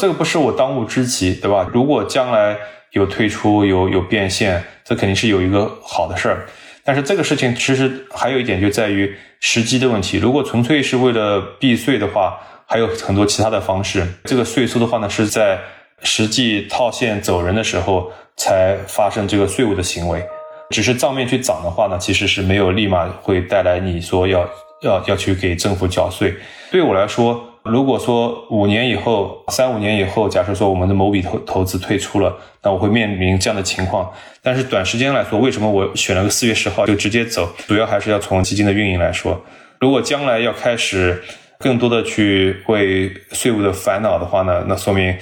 [0.00, 1.70] 这个不是我当务之急，对吧？
[1.72, 2.56] 如果将来
[2.92, 6.46] 有退出、有有变现，这肯定是有一个好的事儿。
[6.84, 9.10] 但是这个事情其实还有一点就在于
[9.40, 10.18] 时机的问题。
[10.18, 14.06] 如果纯粹是为了避税的话，还有很多其他的方式。
[14.24, 15.58] 这个税收的话呢，是在
[16.02, 20.24] 实际套现走人的时候才发生这个税务的行为。
[20.70, 24.48] 只是账面去涨的话呢，其实是没有立马会带来你说要
[24.82, 26.34] 要要去给政府缴税。
[26.70, 34.10] 对我来说，如果说五年以后、三五年以后，假设说我们的某笔投投资退出了，那我会面临这样的情况。
[34.42, 37.48] 但是短时间来说，为什么我选了个四月十号就直接走？
[37.68, 39.40] 主要还是要从基金的运营来说。
[39.78, 41.22] 如果将来要开始。
[41.64, 45.16] 更多的去为税务的烦恼的话呢，那说明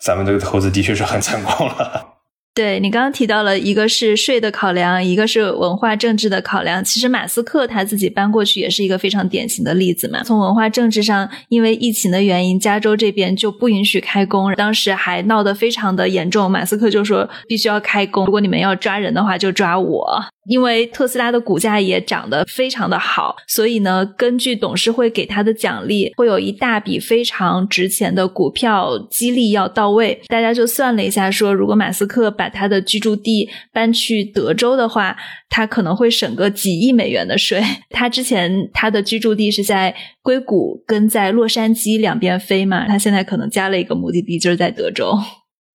[0.00, 2.10] 咱们这个投资的确是很成功了。
[2.52, 6.84] 对你刚刚提到了一个是税的考量，一个是文化政治的考量。
[6.84, 10.22] 其实马斯克他自己搬过去也是一个非常典型的例子嘛。
[10.22, 16.48] 从文化政治上，因为疫情的原因，加州这边就不允许开工，当时还闹得非常的严重。
[16.50, 20.24] 马斯克就说必须要开工，如果你们要抓人的话，就抓我。
[20.46, 30.20] 因为特斯拉的股价也涨得非常的好，所以呢，根据董事会给他的奖励，会有一大笔非常值钱的股票激励要到位。
[30.28, 35.16] 大家就算了一下，说如果马斯克把他的居住地搬去德州的话，
[35.48, 37.62] 他可能会省个几亿美元的税。
[37.90, 45.18] 他之前他的居住地是在硅谷跟在洛杉矶两边飞嘛，他现在可能加了一个目的地，就是在德州。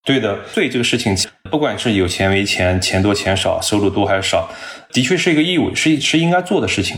[0.04, 1.14] 对的，税这个事情，
[1.50, 4.48] 不管是有钱没钱，钱多钱少，收入多还是少，
[4.92, 6.96] 的确是一个义务，是是应该做的事情，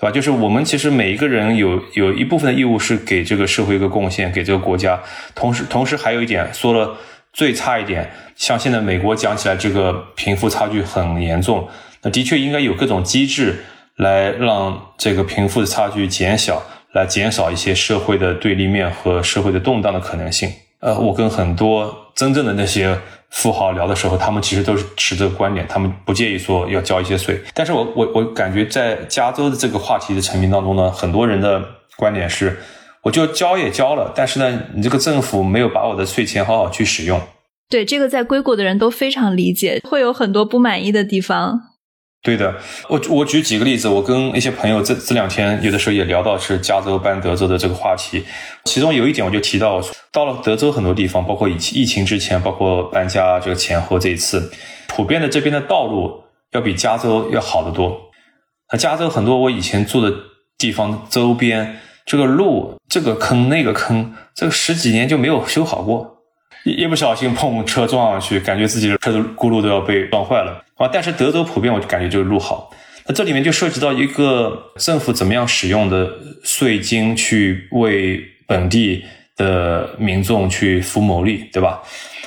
[0.00, 0.10] 对吧？
[0.12, 5.02] 就是我们其实每一个人有有一部分的义务是给这个社会一个贡献，给这个国家。
[5.34, 6.96] 同时，同时还有一点说了
[7.32, 11.68] 最差一点，像现在美国讲起来这个贫富差距很严重，
[12.02, 13.64] 那的确应该有各种机制
[13.96, 20.48] 来让这个贫富的差距减小，来减少一些社会的对立面和社会的动荡的可能性。
[20.80, 22.98] 呃，我跟很多真正的那些
[23.30, 27.38] 富豪聊的时候，他们其实都是持这个观点，他们不介意说要交一些税。
[27.54, 31.62] 但是我我我感觉在加州的这个话题的层面当中呢，很多人的
[31.96, 32.58] 观点是，
[33.02, 37.20] 我就交也交了，但是呢，你这个政府没有把我的税钱好好去使用。
[37.68, 41.60] 对，这个在硅谷的人都非常理解，会有很多不满意的地方。
[42.26, 42.52] 对的，
[42.88, 48.24] 我我举几个例子，我跟一些朋友这这两天有的时候也聊到是加州搬德州的这个话题，
[48.64, 54.50] 其中有一点我就提到，到了德州很多地方，包括疫疫情之前，包括搬家这个前后这一次，
[54.88, 57.96] 普遍的这边的道路要比加州要好得多。
[58.72, 60.12] 那加州很多我以前住的
[60.58, 66.24] 地方周边，这个路这个坑那个坑，这个十几年就没有修好过。
[66.64, 70.88] 一不小心碰车撞上去，感觉自己的车的轱辘都要被撞坏了啊！
[70.92, 72.70] 但是德州普遍我就感觉就是路好，
[73.06, 76.10] 那这里面就涉及到一个政府怎么样使用的
[76.44, 79.04] 税金去为本地
[79.36, 81.82] 的民众去服谋利，对吧？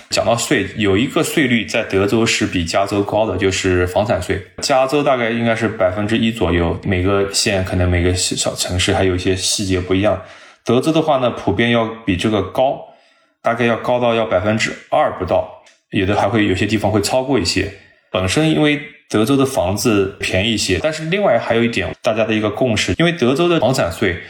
[0.09, 4.41] 讲到税，有一个税率在德州是比加州高的，就是房产税。
[4.61, 10.21] 加州大概应该是百分之一左右，每个县可能每个小城市还有一些细节不一样。
[10.65, 12.85] 德州的话呢，普遍要比这个高。
[13.41, 17.71] 大概要高到要百分之二不到，有的还会有些地方会超过一些。
[18.11, 24.21] 本身因为德州的房子便宜一些，但是另外还有一点，大家的一个共识，因为德州的房产税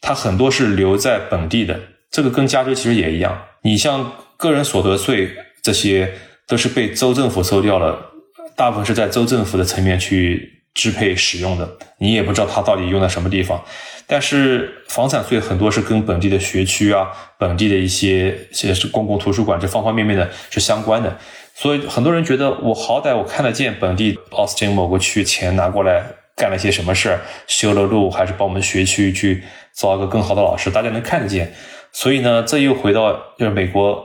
[0.00, 1.78] 它很多是留在本地的，
[2.10, 3.42] 这个跟加州其实也一样。
[3.62, 5.30] 你像个人所得税
[5.62, 6.12] 这些
[6.48, 8.12] 都是被州政府收掉了，
[8.56, 11.68] 大部分是在州政府的层面去支配使用的，
[11.98, 13.62] 你也不知道它到底用在什么地方。
[14.06, 17.08] 但是房产税很多是跟本地的学区啊、
[17.38, 21.16] 本地的一些些公共图书馆这方方面面的是相关的，
[21.54, 26.02] 所以很多人觉得我好歹我看得见本地奥斯汀某个区钱拿过来
[26.36, 29.42] 干了些什么事儿，修了路还是帮我们学区去
[29.74, 31.52] 招一个更好的老师，大家能看得见。
[31.92, 34.02] 所以呢，这又回到就是美国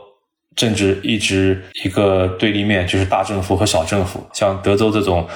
[0.56, 5.28] 政治一直一个对立面，就是大政府和小政府，像德州这种。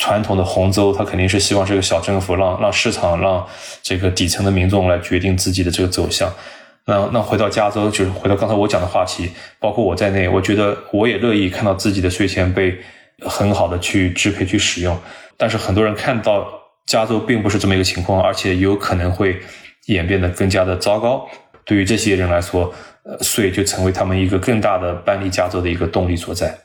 [0.00, 3.44] 传统的红州，它肯定是希望是个小政府，让让市场，让
[3.82, 6.32] 这个底层的民众来决定自己的这个走向。
[6.88, 9.30] 那那回到加州，就是回到刚才我讲的话题，
[9.60, 12.74] 包括我在内，我觉得我也乐意看到自己的税钱被
[13.26, 14.98] 很好的去支配、去使用。
[15.36, 16.48] 但是很多人看到
[16.86, 19.38] 加州并不是这么一个情况，而且有可能会
[19.88, 21.28] 演变得更加的糟糕。
[21.66, 22.72] 对于这些人来说，
[23.04, 26.58] 呃，税就成为他们一个更大的搬离加州的一个动力所在。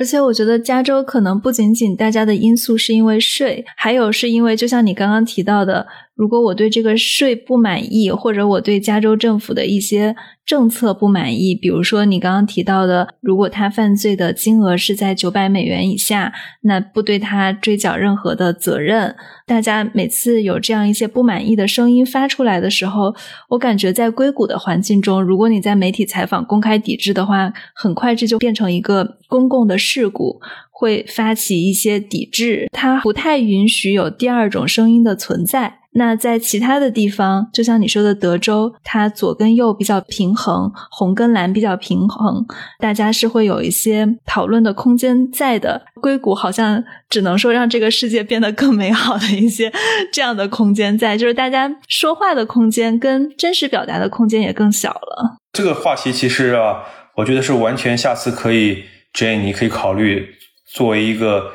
[0.00, 5.86] 而且我觉得加州可能不仅仅大家的因素是因为税，还有是因为就像你刚刚提到的。
[6.16, 10.14] 如果我对这个税不满意，或者我对加州政府的一些
[10.46, 19.16] 政策不满意，比如说你刚刚提到的，如果他犯罪的金额是在九百美元以下，那不对他追缴任何的责任。
[19.44, 23.12] 大家每次有这样一些不满意的声音发出来的时候，
[23.48, 30.40] 我感觉在硅谷的环境中，如果你在媒体采访公开抵制的话，很快这就变成一个公共的事故，
[30.70, 35.80] 会发起一些抵制，它不太允许有第二种声音的存在。
[35.96, 42.44] 那在其他的地方，就像你说的德州，它左跟右比较平衡，红跟蓝比较平衡，
[42.80, 45.84] 大家是会有一些讨论的空间在的。
[46.00, 49.72] 硅谷好像只能说让这个世界变得更美好的一些
[50.12, 55.36] 这样的空间在，就是大家说话的空间跟真实表达的空间也更小了。
[55.52, 56.82] 这个话题其实啊，
[57.18, 58.82] 我觉得是完全下次可以
[59.14, 60.34] ，Jane，你可以考虑
[60.72, 61.52] 作为一个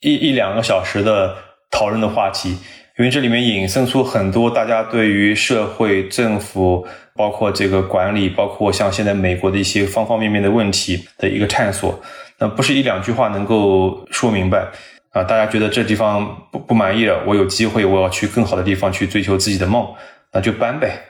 [0.00, 1.34] 一一两个小时的
[1.70, 2.58] 讨论的话题。
[3.00, 6.86] 因为这里面引申出很多大家对于社会、政府，
[7.16, 11.98] 包括这个管理，包括像现在美国的一些方方面面的问题的一个探索，
[12.38, 14.68] 那不是一两句话能够说明白
[15.12, 15.24] 啊！
[15.24, 19.88] 大家觉得这地方不不满意了，我有机会我要去更好的地方去追求自己的梦，
[20.34, 21.00] 那就搬呗。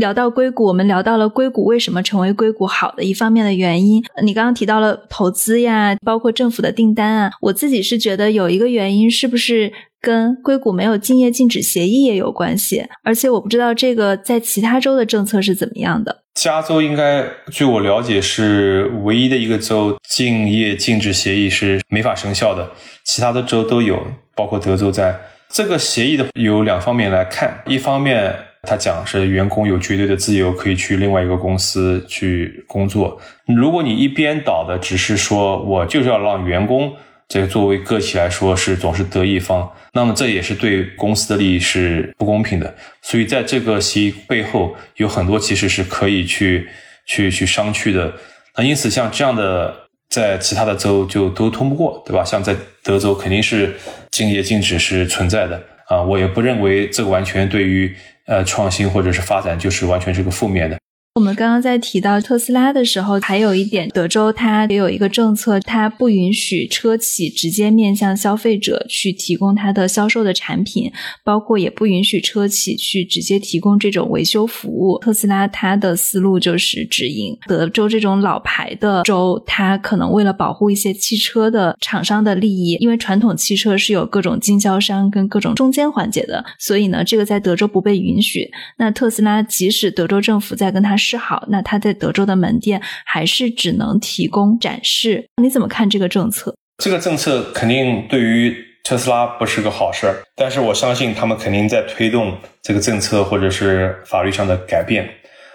[0.00, 4.02] 聊到硅谷，我们聊到了硅谷为什么成为硅谷好的一方面的原因。
[4.24, 9.72] 你刚刚提到了投资呀，包括政府的订单啊，我自己是觉得有一个原因是不是？
[10.02, 16.22] 跟硅谷没有竞业禁止协议也有关系，而且我不知道这个在其他州的政策是怎么样的。
[16.32, 17.22] 加州应该，
[17.52, 22.70] 据我了解是唯一的一个州竞业禁止协议是没法生效的，
[23.04, 24.02] 其他的州都有，
[24.34, 25.14] 包括德州在。
[25.50, 33.20] 这个协议的有两方面来看，一方面他讲是员工有绝对的自由，可以去另外一个公司去工作。
[33.46, 36.92] 如果你一边倒的只是说我就是要让员工。
[37.32, 42.74] 这个作为个体来说是总是得益方，那么这也是对公司的利益是不公平的。
[43.02, 46.68] 所以在这个协议背后有很多其实是可以去
[47.06, 48.12] 去去商榷的。
[48.56, 49.72] 那因此像这样的
[50.08, 52.24] 在其他的州就都通不过，对吧？
[52.24, 52.52] 像在
[52.82, 53.76] 德州肯定是
[54.10, 56.02] 竞业禁止是存在的啊。
[56.02, 57.94] 我也不认为这个完全对于
[58.30, 60.78] 呃创新或者是发展就是完全是个负面的。
[61.14, 70.90] 我们刚刚在提到特斯拉的时候，还有一点，德州它也有一个政策，它不允许车企直接面向消费者去提供它的销售的产品，
[71.24, 74.98] 包括也不允许车企去直接提供这种维修服务。
[75.00, 88.48] 特斯拉它的思路就是直营德州这种老牌的州，它可能为了保护一些汽车的厂商的利益，因为传统汽车是有各种经销商跟各种中间环节的，所以呢，这个在德州不被允许。
[88.78, 95.26] 那特斯拉即使德州政府在跟他示好，那他在德州的门店还是只能提供展示。
[95.42, 96.54] 你怎么看这个政策？
[96.78, 105.08] 这个政策肯定对于特斯拉不是个好事儿，但是我相信他们肯定在推动这个政策或者是法律上的改变。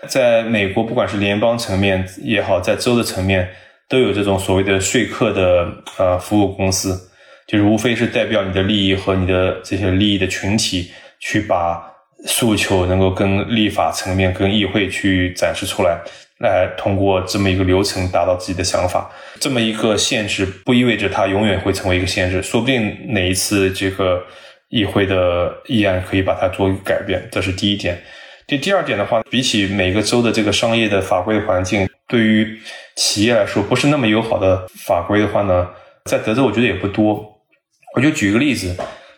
[0.07, 3.47] 在美国，不管是联邦层面也好，在州的层面
[3.87, 5.67] 都有这种所谓的说客的
[5.97, 6.99] 呃服务公司，
[7.47, 11.94] 就是无非是代表你的利益和你的这些利益的群体去把。
[12.25, 15.99] 诉求能够跟立法层面、跟议会去展示出来，
[16.39, 19.09] 来通过这么一个流程达到自己的想法。
[19.39, 24.23] 这么一个限制不意味着它永远会成为一个限制，说不定哪一次这个
[24.69, 27.27] 议会的议案可以把它做一个改变。
[27.31, 28.01] 这是第一点。
[28.47, 32.59] 第第二点的话，比起每个州的这个商业的法规环境，对于
[32.95, 35.67] 企业来说不是那么友好的法规的话呢，
[36.05, 37.23] 在德州我觉得也不多。
[37.95, 38.75] 我就举一个例子。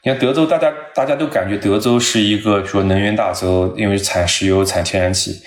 [0.07, 5.37] 你看德州，大家大家都感觉德州是一个说能源大州，因为产石油、产天然气。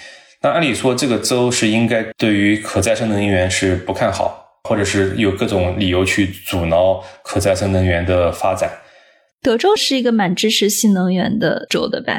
[0.42, 8.70] 那按理说，这个州是应该对于可再生能源是不看好，或者是有各种理由去阻挠可再生能源的发展。
[9.40, 12.12] 德州是一个蛮支持新能源的州的吧？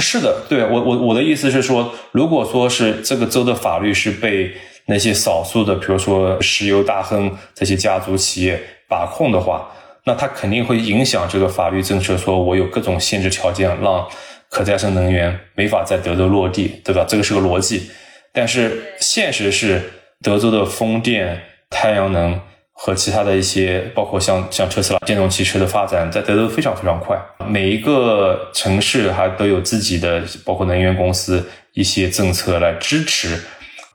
[0.00, 4.54] 是的，对我我我的意思是说，如果说是这个州的法律是被
[4.86, 9.68] 那些少数的，比如说石油大亨这些家族企业把控的话。
[10.06, 14.06] 那它肯定会影响这个法律政策，说我有各种限制条件，让
[14.48, 17.04] 可再生能源没法在德州落地，对吧？
[17.08, 17.90] 这个是个逻辑。
[18.32, 19.82] 但是现实是，
[20.22, 22.40] 德州的风电、太阳能
[22.72, 27.18] 和其他的一些，包括像像特斯拉电动汽车的发展，在德州非常非常快。
[27.44, 33.42] 每一个城市还都有自己的，包括能源公司一些政策来支持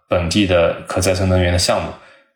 [0.10, 1.90] 本地的可再生能源的项目。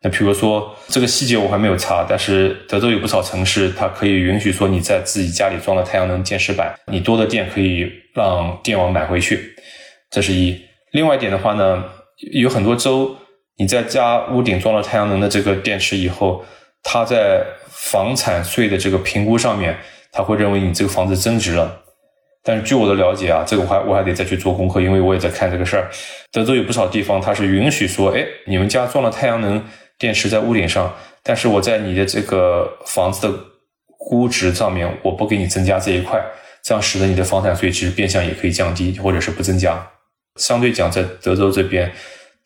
[0.05, 9.55] 那比如说这个细节我还没有查，但是德州有不少城市，它可以允许说你在自己家里装了太阳能电池板，你多的电可以让电网买回去。
[10.11, 10.61] 这是一。
[10.91, 11.83] 另外一点的话呢，
[12.33, 13.17] 有很多州。
[13.57, 16.45] 你在家屋顶装了太阳能的这个电池以后，
[16.83, 19.75] 它在房产税的这个评估上面，
[20.11, 21.81] 他会认为你这个房子增值了。
[22.43, 25.89] 但是据我的了解啊，这个我还我还得再去做功课，因为我也在看这个事儿。
[26.31, 29.63] 德州有不少地方它是允许说，哎，你们家装了太阳能
[29.97, 30.93] 电池在屋顶上，
[31.23, 33.39] 但是我在你的这个房子的
[33.97, 36.21] 估值上面，我不给你增加这一块，
[36.63, 39.87] 这样使得你的房产税其实变相也可以降低，或者是不增加。
[40.35, 41.91] 相对讲，在德州这边。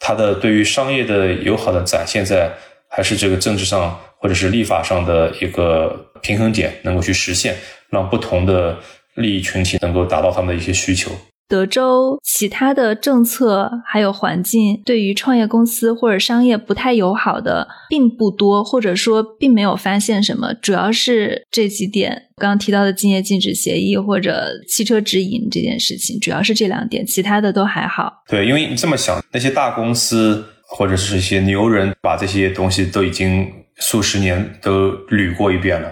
[0.02, 2.50] 它的对于商业的友好的展现，在
[2.88, 7.58] 还是这个政治上或者是立法上的一个平衡点，能够去实现，
[7.90, 8.78] 让不同的
[9.16, 11.12] 利益群体能够达到他们的一些需求。
[11.50, 28.24] 德州其他的政策还有环境对于创业公司或者商业不太友好的并不多，或者说并没有发现什么，主要是这几点刚刚提到的竞业禁止协议或者汽车直营这件事情，主要是这两点，其他的都还好。
[28.30, 35.92] 对，因为你这么想，那些大公司或者是一些牛人把这些东西都已经数十年都捋过一遍了，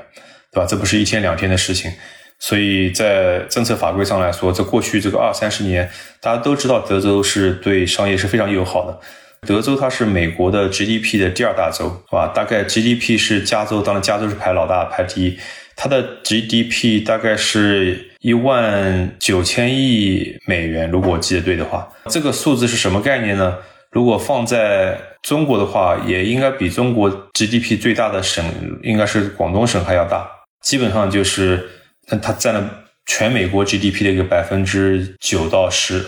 [0.53, 0.67] 对吧？
[0.69, 1.91] 这不是一天两天的事情。
[2.39, 5.89] 所以在政策法规上来说，在过去这个二三十年，
[6.21, 8.99] 大家都知道德州是对商业是非常友好的。
[9.41, 12.27] 德州它是美国的 GDP 的第二大州，是吧？
[12.27, 15.37] 大概 GDP 是加州，当然加州是排老大，排第一。
[15.75, 21.87] 它的 GDP 大概是一万九千亿美元，如果我记得对的话。
[22.07, 23.57] 这个数字是什么概念呢？
[23.91, 28.43] 如果放在中国的话，也应该比中国 GDP 最大的省
[28.83, 30.27] 应该是广东省还要大，
[30.61, 31.67] 基本上就是。
[32.09, 32.69] 但它占了
[33.05, 36.03] 全美国 GDP 的一个百分之九到十，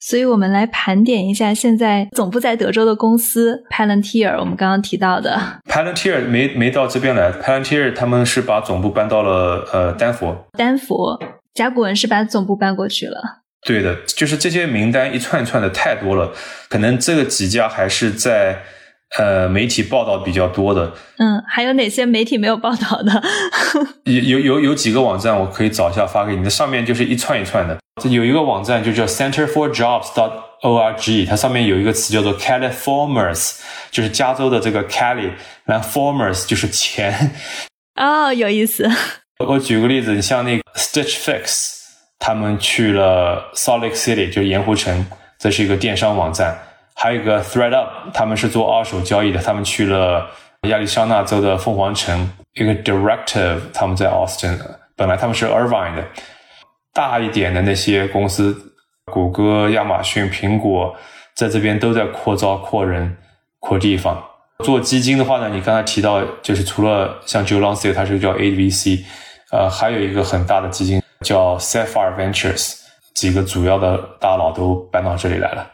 [0.00, 5.40] 所以我们来盘点一下现在总部在德州的公司 Palantir，我们刚刚提到的。
[5.70, 11.18] Palantir 没没到这边来，Palantir 他们是把总部搬到了呃丹佛，丹佛，
[11.54, 16.32] 甲骨文是把总部搬过去了，对的，就是这些名单一串一串的太多了，
[16.68, 18.62] 可能这个几家还是在。
[19.18, 23.22] 呃，媒体报道比较多的，嗯，还有哪些媒体没有报道的？
[24.04, 26.42] 有有有有几个网站，我可以找一下发给你。
[26.42, 27.78] 那上面就是一串一串的。
[28.10, 35.30] 有一个网站就叫 Center for Jobs dot org，它上面有一个词叫做 Californians，就是加州的这个 Cali，
[35.64, 37.32] 然后 Formers 就是钱。
[37.94, 38.90] 哦，有意思。
[39.38, 41.70] 我举个例子，你像那个 Stitch Fix，
[42.18, 45.06] 他们去了 Salt Lake City，就是盐湖城，
[45.38, 46.58] 这是一个电商网站。
[46.96, 50.26] 还有一个 ThreadUp，他们是做二手交易的，他们去了
[50.62, 52.28] 亚利桑那州的凤凰城。
[52.54, 54.58] 一个 Directive，他们在 Austin，
[54.96, 56.02] 本来他们是 Irvine 的。
[56.94, 58.56] 大一点的那些公司，
[59.12, 60.96] 谷歌、亚马逊、苹果，
[61.34, 63.14] 在这边都在扩招、扩人、
[63.60, 64.24] 扩地方。
[64.64, 69.04] 做基金的话呢，你刚才提到，就是除了像 Joe Lonsdale，它是叫 AVC，
[69.52, 72.80] 呃，还有一个很大的基金叫 Sapphire Ventures，
[73.14, 75.66] 几个主要的大佬都搬到这里来了。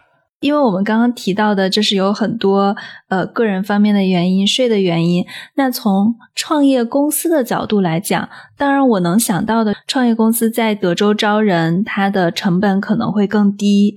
[0.42, 2.76] 因为我们刚刚提到的，就是有很多
[3.08, 5.24] 呃个人方面的原因，税的原因。
[5.54, 8.28] 那从创业公司的角度来讲，
[8.58, 13.94] 当然我能想到的，创业公司在德州招人，它的成本可能会更低。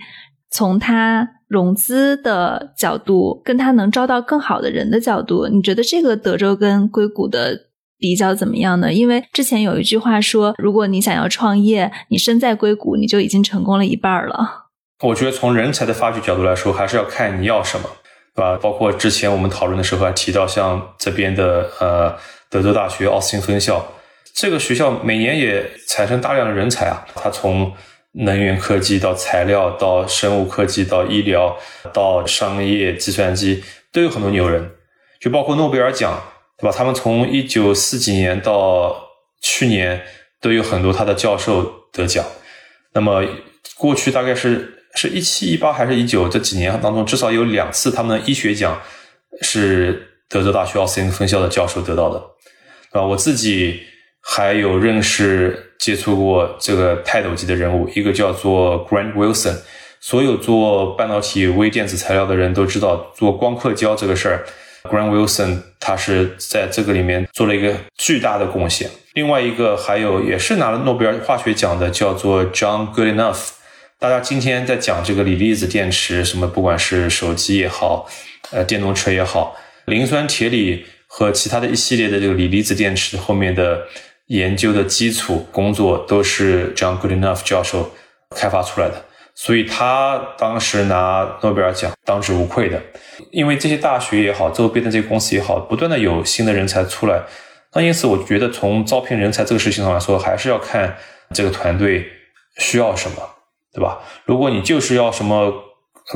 [0.51, 7.59] 从它融资的角度，跟它能招到更好的人的角度，你觉得这个德州跟硅谷的
[7.97, 8.93] 比较怎么样呢？
[8.93, 14.64] 因为之前有一句话说，如果你想要创业，你身在硅谷，你就已经成功了一半了。
[15.01, 17.89] 我觉得从人才的发掘角度来说，还是要看你要什么，
[18.33, 18.57] 对吧？
[18.61, 22.17] 包括之前我们讨论的时候还提到，像这边的呃
[22.49, 23.85] 德州大学奥斯汀分校，
[24.33, 27.05] 这个学校每年也产生大量的人才啊。
[27.13, 27.73] 它从
[28.13, 31.57] 能源科技到材料到生物科技到医疗
[31.91, 34.71] 到商业计算机都有很多牛人，
[35.19, 36.17] 就包括诺贝尔奖，
[36.57, 36.73] 对吧？
[36.75, 38.95] 他们从一九四几年到
[39.41, 40.01] 去年
[40.39, 42.23] 都有很多他的教授得奖。
[42.93, 43.21] 那么
[43.77, 44.71] 过去大概是。
[44.95, 48.81] 是一七一八还是一九这几年当中，至少有两次他们的医学奖
[49.41, 52.19] 是德州大学奥斯汀分校的教授得到的，
[52.91, 53.81] 啊，我自己
[54.21, 59.57] 还有认识接触过这个泰斗级的人物，一个叫做 Grant Wilson。
[59.99, 64.45] 所有做半导体微电子材料的人都知道，做光刻胶这个事儿
[64.83, 68.89] ，Grant Wilson 他是在这个里面做了一个巨大的贡献。
[69.15, 73.54] 另外一个还有也是拿了诺贝尔化学奖的，叫做 John Goodenough。
[73.97, 78.07] 大家今天在讲这个锂离子电池，什么不管是手机也好，
[78.51, 83.87] 呃，电动车也好，磷酸铁锂和其他的一系列的这个锂离子电池后面的
[84.27, 87.89] 研究的基础工作，都是 John Goodenough 教授
[88.31, 89.05] 开发出来的。
[89.33, 92.81] 所以他当时拿诺贝尔奖当之无愧的，
[93.31, 97.21] 因为这些大学也好，周边的这些公司也好，不断的有新的人才出来。
[97.73, 100.97] 那因此，我觉得从招聘人才这个事情上来说，还是要看
[101.33, 102.05] 这个团队
[102.57, 103.17] 需要什么，
[103.75, 103.99] 对吧？
[104.23, 105.53] 如果你就是要什么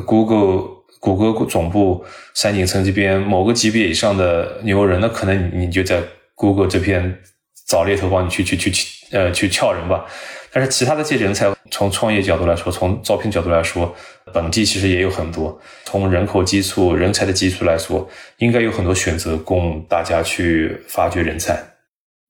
[0.07, 6.01] Google 谷歌总部山顶层级边某个级别以上的牛人，那可能你就在
[6.35, 7.19] Google 这边
[7.67, 8.71] 找猎头帮你去去去
[9.11, 10.05] 呃去撬人吧。
[10.51, 13.93] 但是其他的这些人才，从创业角度来说，从招聘角度来说，
[14.33, 15.59] 本地其实也有很多。
[15.83, 21.61] 从人口基础、人才的基础来说，应该有很多选择供大家去发掘人才。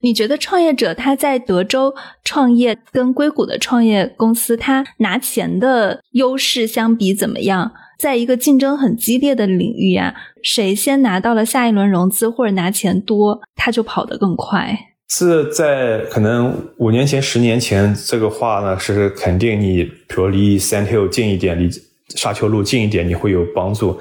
[0.01, 1.93] 你觉得创业者他在德州
[2.23, 7.71] 创业跟硅谷的创业公司他拿钱的优势相比怎么样？
[7.99, 14.73] 在一个竞争很激烈的领域呀，谁先拿到了下一轮融资或者拿钱多，他就跑得更快。
[15.09, 21.69] 是在可能五年前、十年前，这个话呢是肯定你，比如离 San Hill 近一点，离
[22.15, 23.99] 沙丘路近一点，你会有帮助。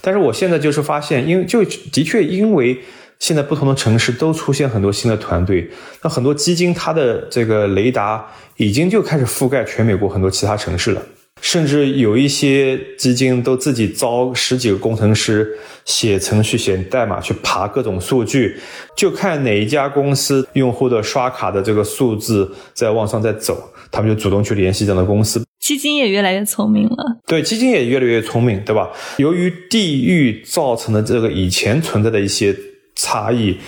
[0.00, 2.78] 但是我现在就是发现，因为就的确因为
[3.20, 5.70] 现在不同的城市都出现很多新的团队，
[6.02, 11.02] 那很多基金它的这个雷达已经就开始覆盖全美国很多其他城市了。
[11.42, 15.48] 甚至有一些基金都自己招十几个工程师
[15.86, 18.58] 写程序、写代码去爬各种数据，
[18.94, 25.42] 就看哪一家公司用户的刷卡的这个数字在往上在走，他们就主动去联系这样的公司。
[25.60, 26.96] 基金也越来越聪明了，
[27.26, 28.90] 对，基金也越来越聪明，对吧？
[29.16, 32.54] 由于地域造成的这个以前存在的一些
[32.94, 33.58] 差异，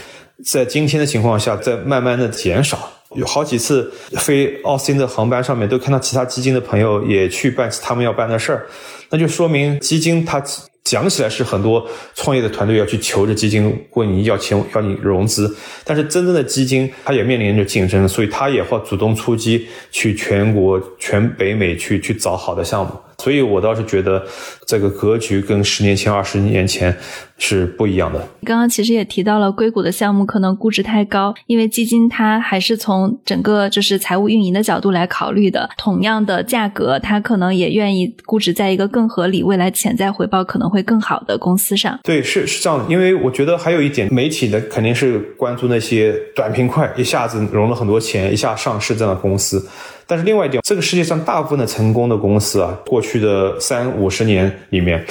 [0.45, 2.91] 在今天的情况下在慢慢的减少。
[3.15, 8.67] 有好几次飞奥斯汀的航班上面，都看到其他基金的朋友也去办他们要办的事儿，
[9.11, 10.43] 那就说明基金它
[10.83, 15.55] 讲起来是很多创业的团队要去求着基金问你要钱要你融资，
[15.85, 22.93] 但是真正的基金它也面临着竞争，所以它也会主动出击去全国全北美去去找好的项目。
[23.23, 24.21] 所以我倒是觉得
[24.67, 26.97] 这个格局跟十年前、二十年前
[27.39, 28.19] 是不一样的。
[28.45, 35.71] 刚刚其实也提到了硅谷的项目可能估值太高，因为基金它还是从整个就是财务运营的角度来考虑的。
[35.79, 41.97] 同样的价格，它可能也愿意估值在一个更合理、未来潜在回报可能会更好的公司上。
[42.03, 42.85] 对，是是这样的。
[42.93, 49.65] 因为我觉得还有一点，媒体呢肯定是关注那些短平快，一下子融了很多钱，一下上市这样的公司。
[50.13, 55.03] 但是另外一点，这个世界上大部分的成功的公司啊，过去的三五十年里面，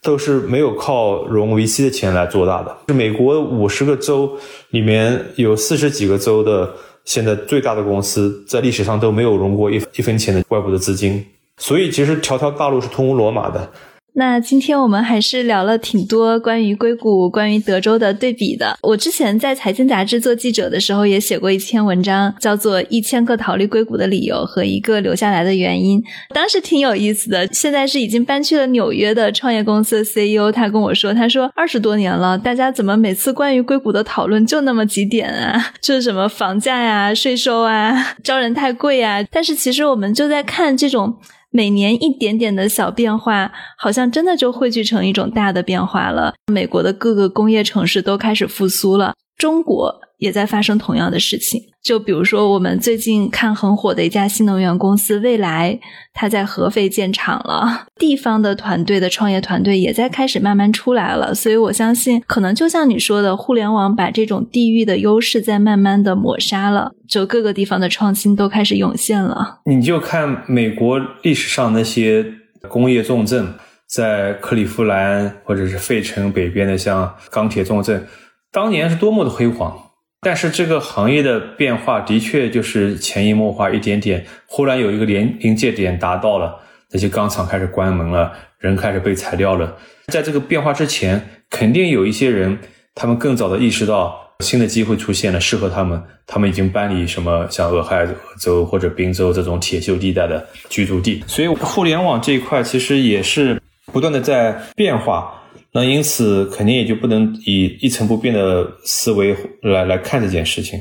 [0.00, 2.74] 都是没有靠融 VC 的钱来做大的。
[2.88, 4.34] 是美国五十个州
[4.70, 6.72] 里面有四十几个州的，
[7.04, 11.22] 现在最大的公司在历史上都没有融过一一分钱的外部的资金。
[11.58, 13.70] 所以其实条条大路是通罗马的。
[14.18, 18.74] 那今天我们还是聊了挺多关于硅谷、关于德州的对比的。
[18.80, 26.00] 我之前在财经杂志做记者的时候，也写过一篇文章，叫做《一千个逃离硅谷的理由和一个留下来的原因》，
[26.32, 27.46] 当时挺有意思的。
[27.48, 35.72] 现在是已经搬去了纽约的创业公司的 CEO，他跟我说：“他说二十多年了，大家怎么每次关于硅谷的讨论就那么几点啊？
[35.82, 39.22] 就是什么房价呀、税收啊、招人太贵啊。
[39.30, 41.16] 但是其实我们就在看这种。”
[41.56, 46.34] 每年一点点的小变化，好像真的就汇聚成一种大的变化了。
[46.52, 50.02] 美国的各个工业城市都开始复苏了，中国。
[50.18, 55.78] 也在发生同样的事情，就比如说我们最近看很火的一家新能源公司未来，
[56.14, 69.60] 它在合肥建厂了，地方的团队的创业团队也在开始慢慢出来了，所以我相信，可能就像你说的，互联网把这种地域的优势在慢慢的抹杀了，就各个地方的创新都开始涌现了。
[69.66, 72.24] 你就看美国历史上那些
[72.68, 73.52] 工业重镇，
[73.86, 78.06] 在克利夫兰或者是费城北边的像钢铁重镇，
[78.50, 79.78] 当年是多么的辉煌。
[80.26, 86.52] 但是这个行业的变化的确就是潜移默化，一点点，忽然有一个临临界点达到了，
[86.90, 89.76] 那些钢厂开始关门了，人开始被裁掉了。
[90.08, 92.58] 在这个变化之前，肯定有一些人，
[92.92, 101.22] 他们更早的意识到新的机会出现了，适合他们，他们已经搬离什么像俄亥俄州或者宾州这种铁锈地带的居住地。
[101.28, 103.62] 所以，互联网这一块其实也是
[103.92, 105.32] 不断的在变化。
[105.76, 110.80] 那因此，肯定也就不能以一成不变的思维来来看这件事情，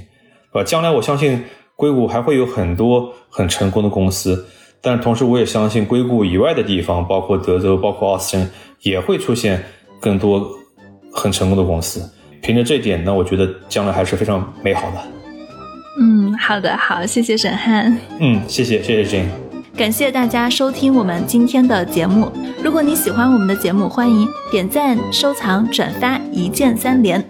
[0.54, 1.44] 啊，将来我相信
[1.76, 4.48] 硅谷还会有很多很成功的公司，
[4.80, 8.50] 但同时我也相信硅谷以外的地方，包括德州、包括奥斯汀，
[8.84, 9.62] 也会出现
[10.00, 10.50] 更多
[11.12, 12.02] 很成功的公司。
[12.42, 14.98] 凭着这点，那我觉得将来还是非常美好的。
[16.00, 18.00] 嗯，好的，好，谢谢沈汉。
[18.22, 19.28] 嗯，谢谢，谢谢 Jane。
[19.78, 22.32] 感谢大家收听我们今天的节目。
[22.64, 27.24] 如果你喜欢我们的节目，欢迎点赞、收藏、转发，一键三连。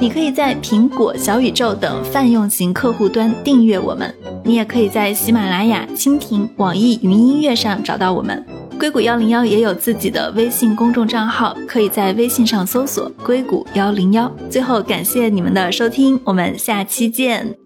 [0.00, 8.44] 你可以在苹果、小宇宙等泛用型客户端订阅我们，你也可以在喜马拉雅、蜻蜓、网易云音乐上找到我们。
[8.76, 14.30] 硅谷幺零幺也有自己的微信公众账号，可以在微信上搜索“硅谷幺零幺”。
[14.50, 17.56] 最后，感谢你们的收听，我们下期见。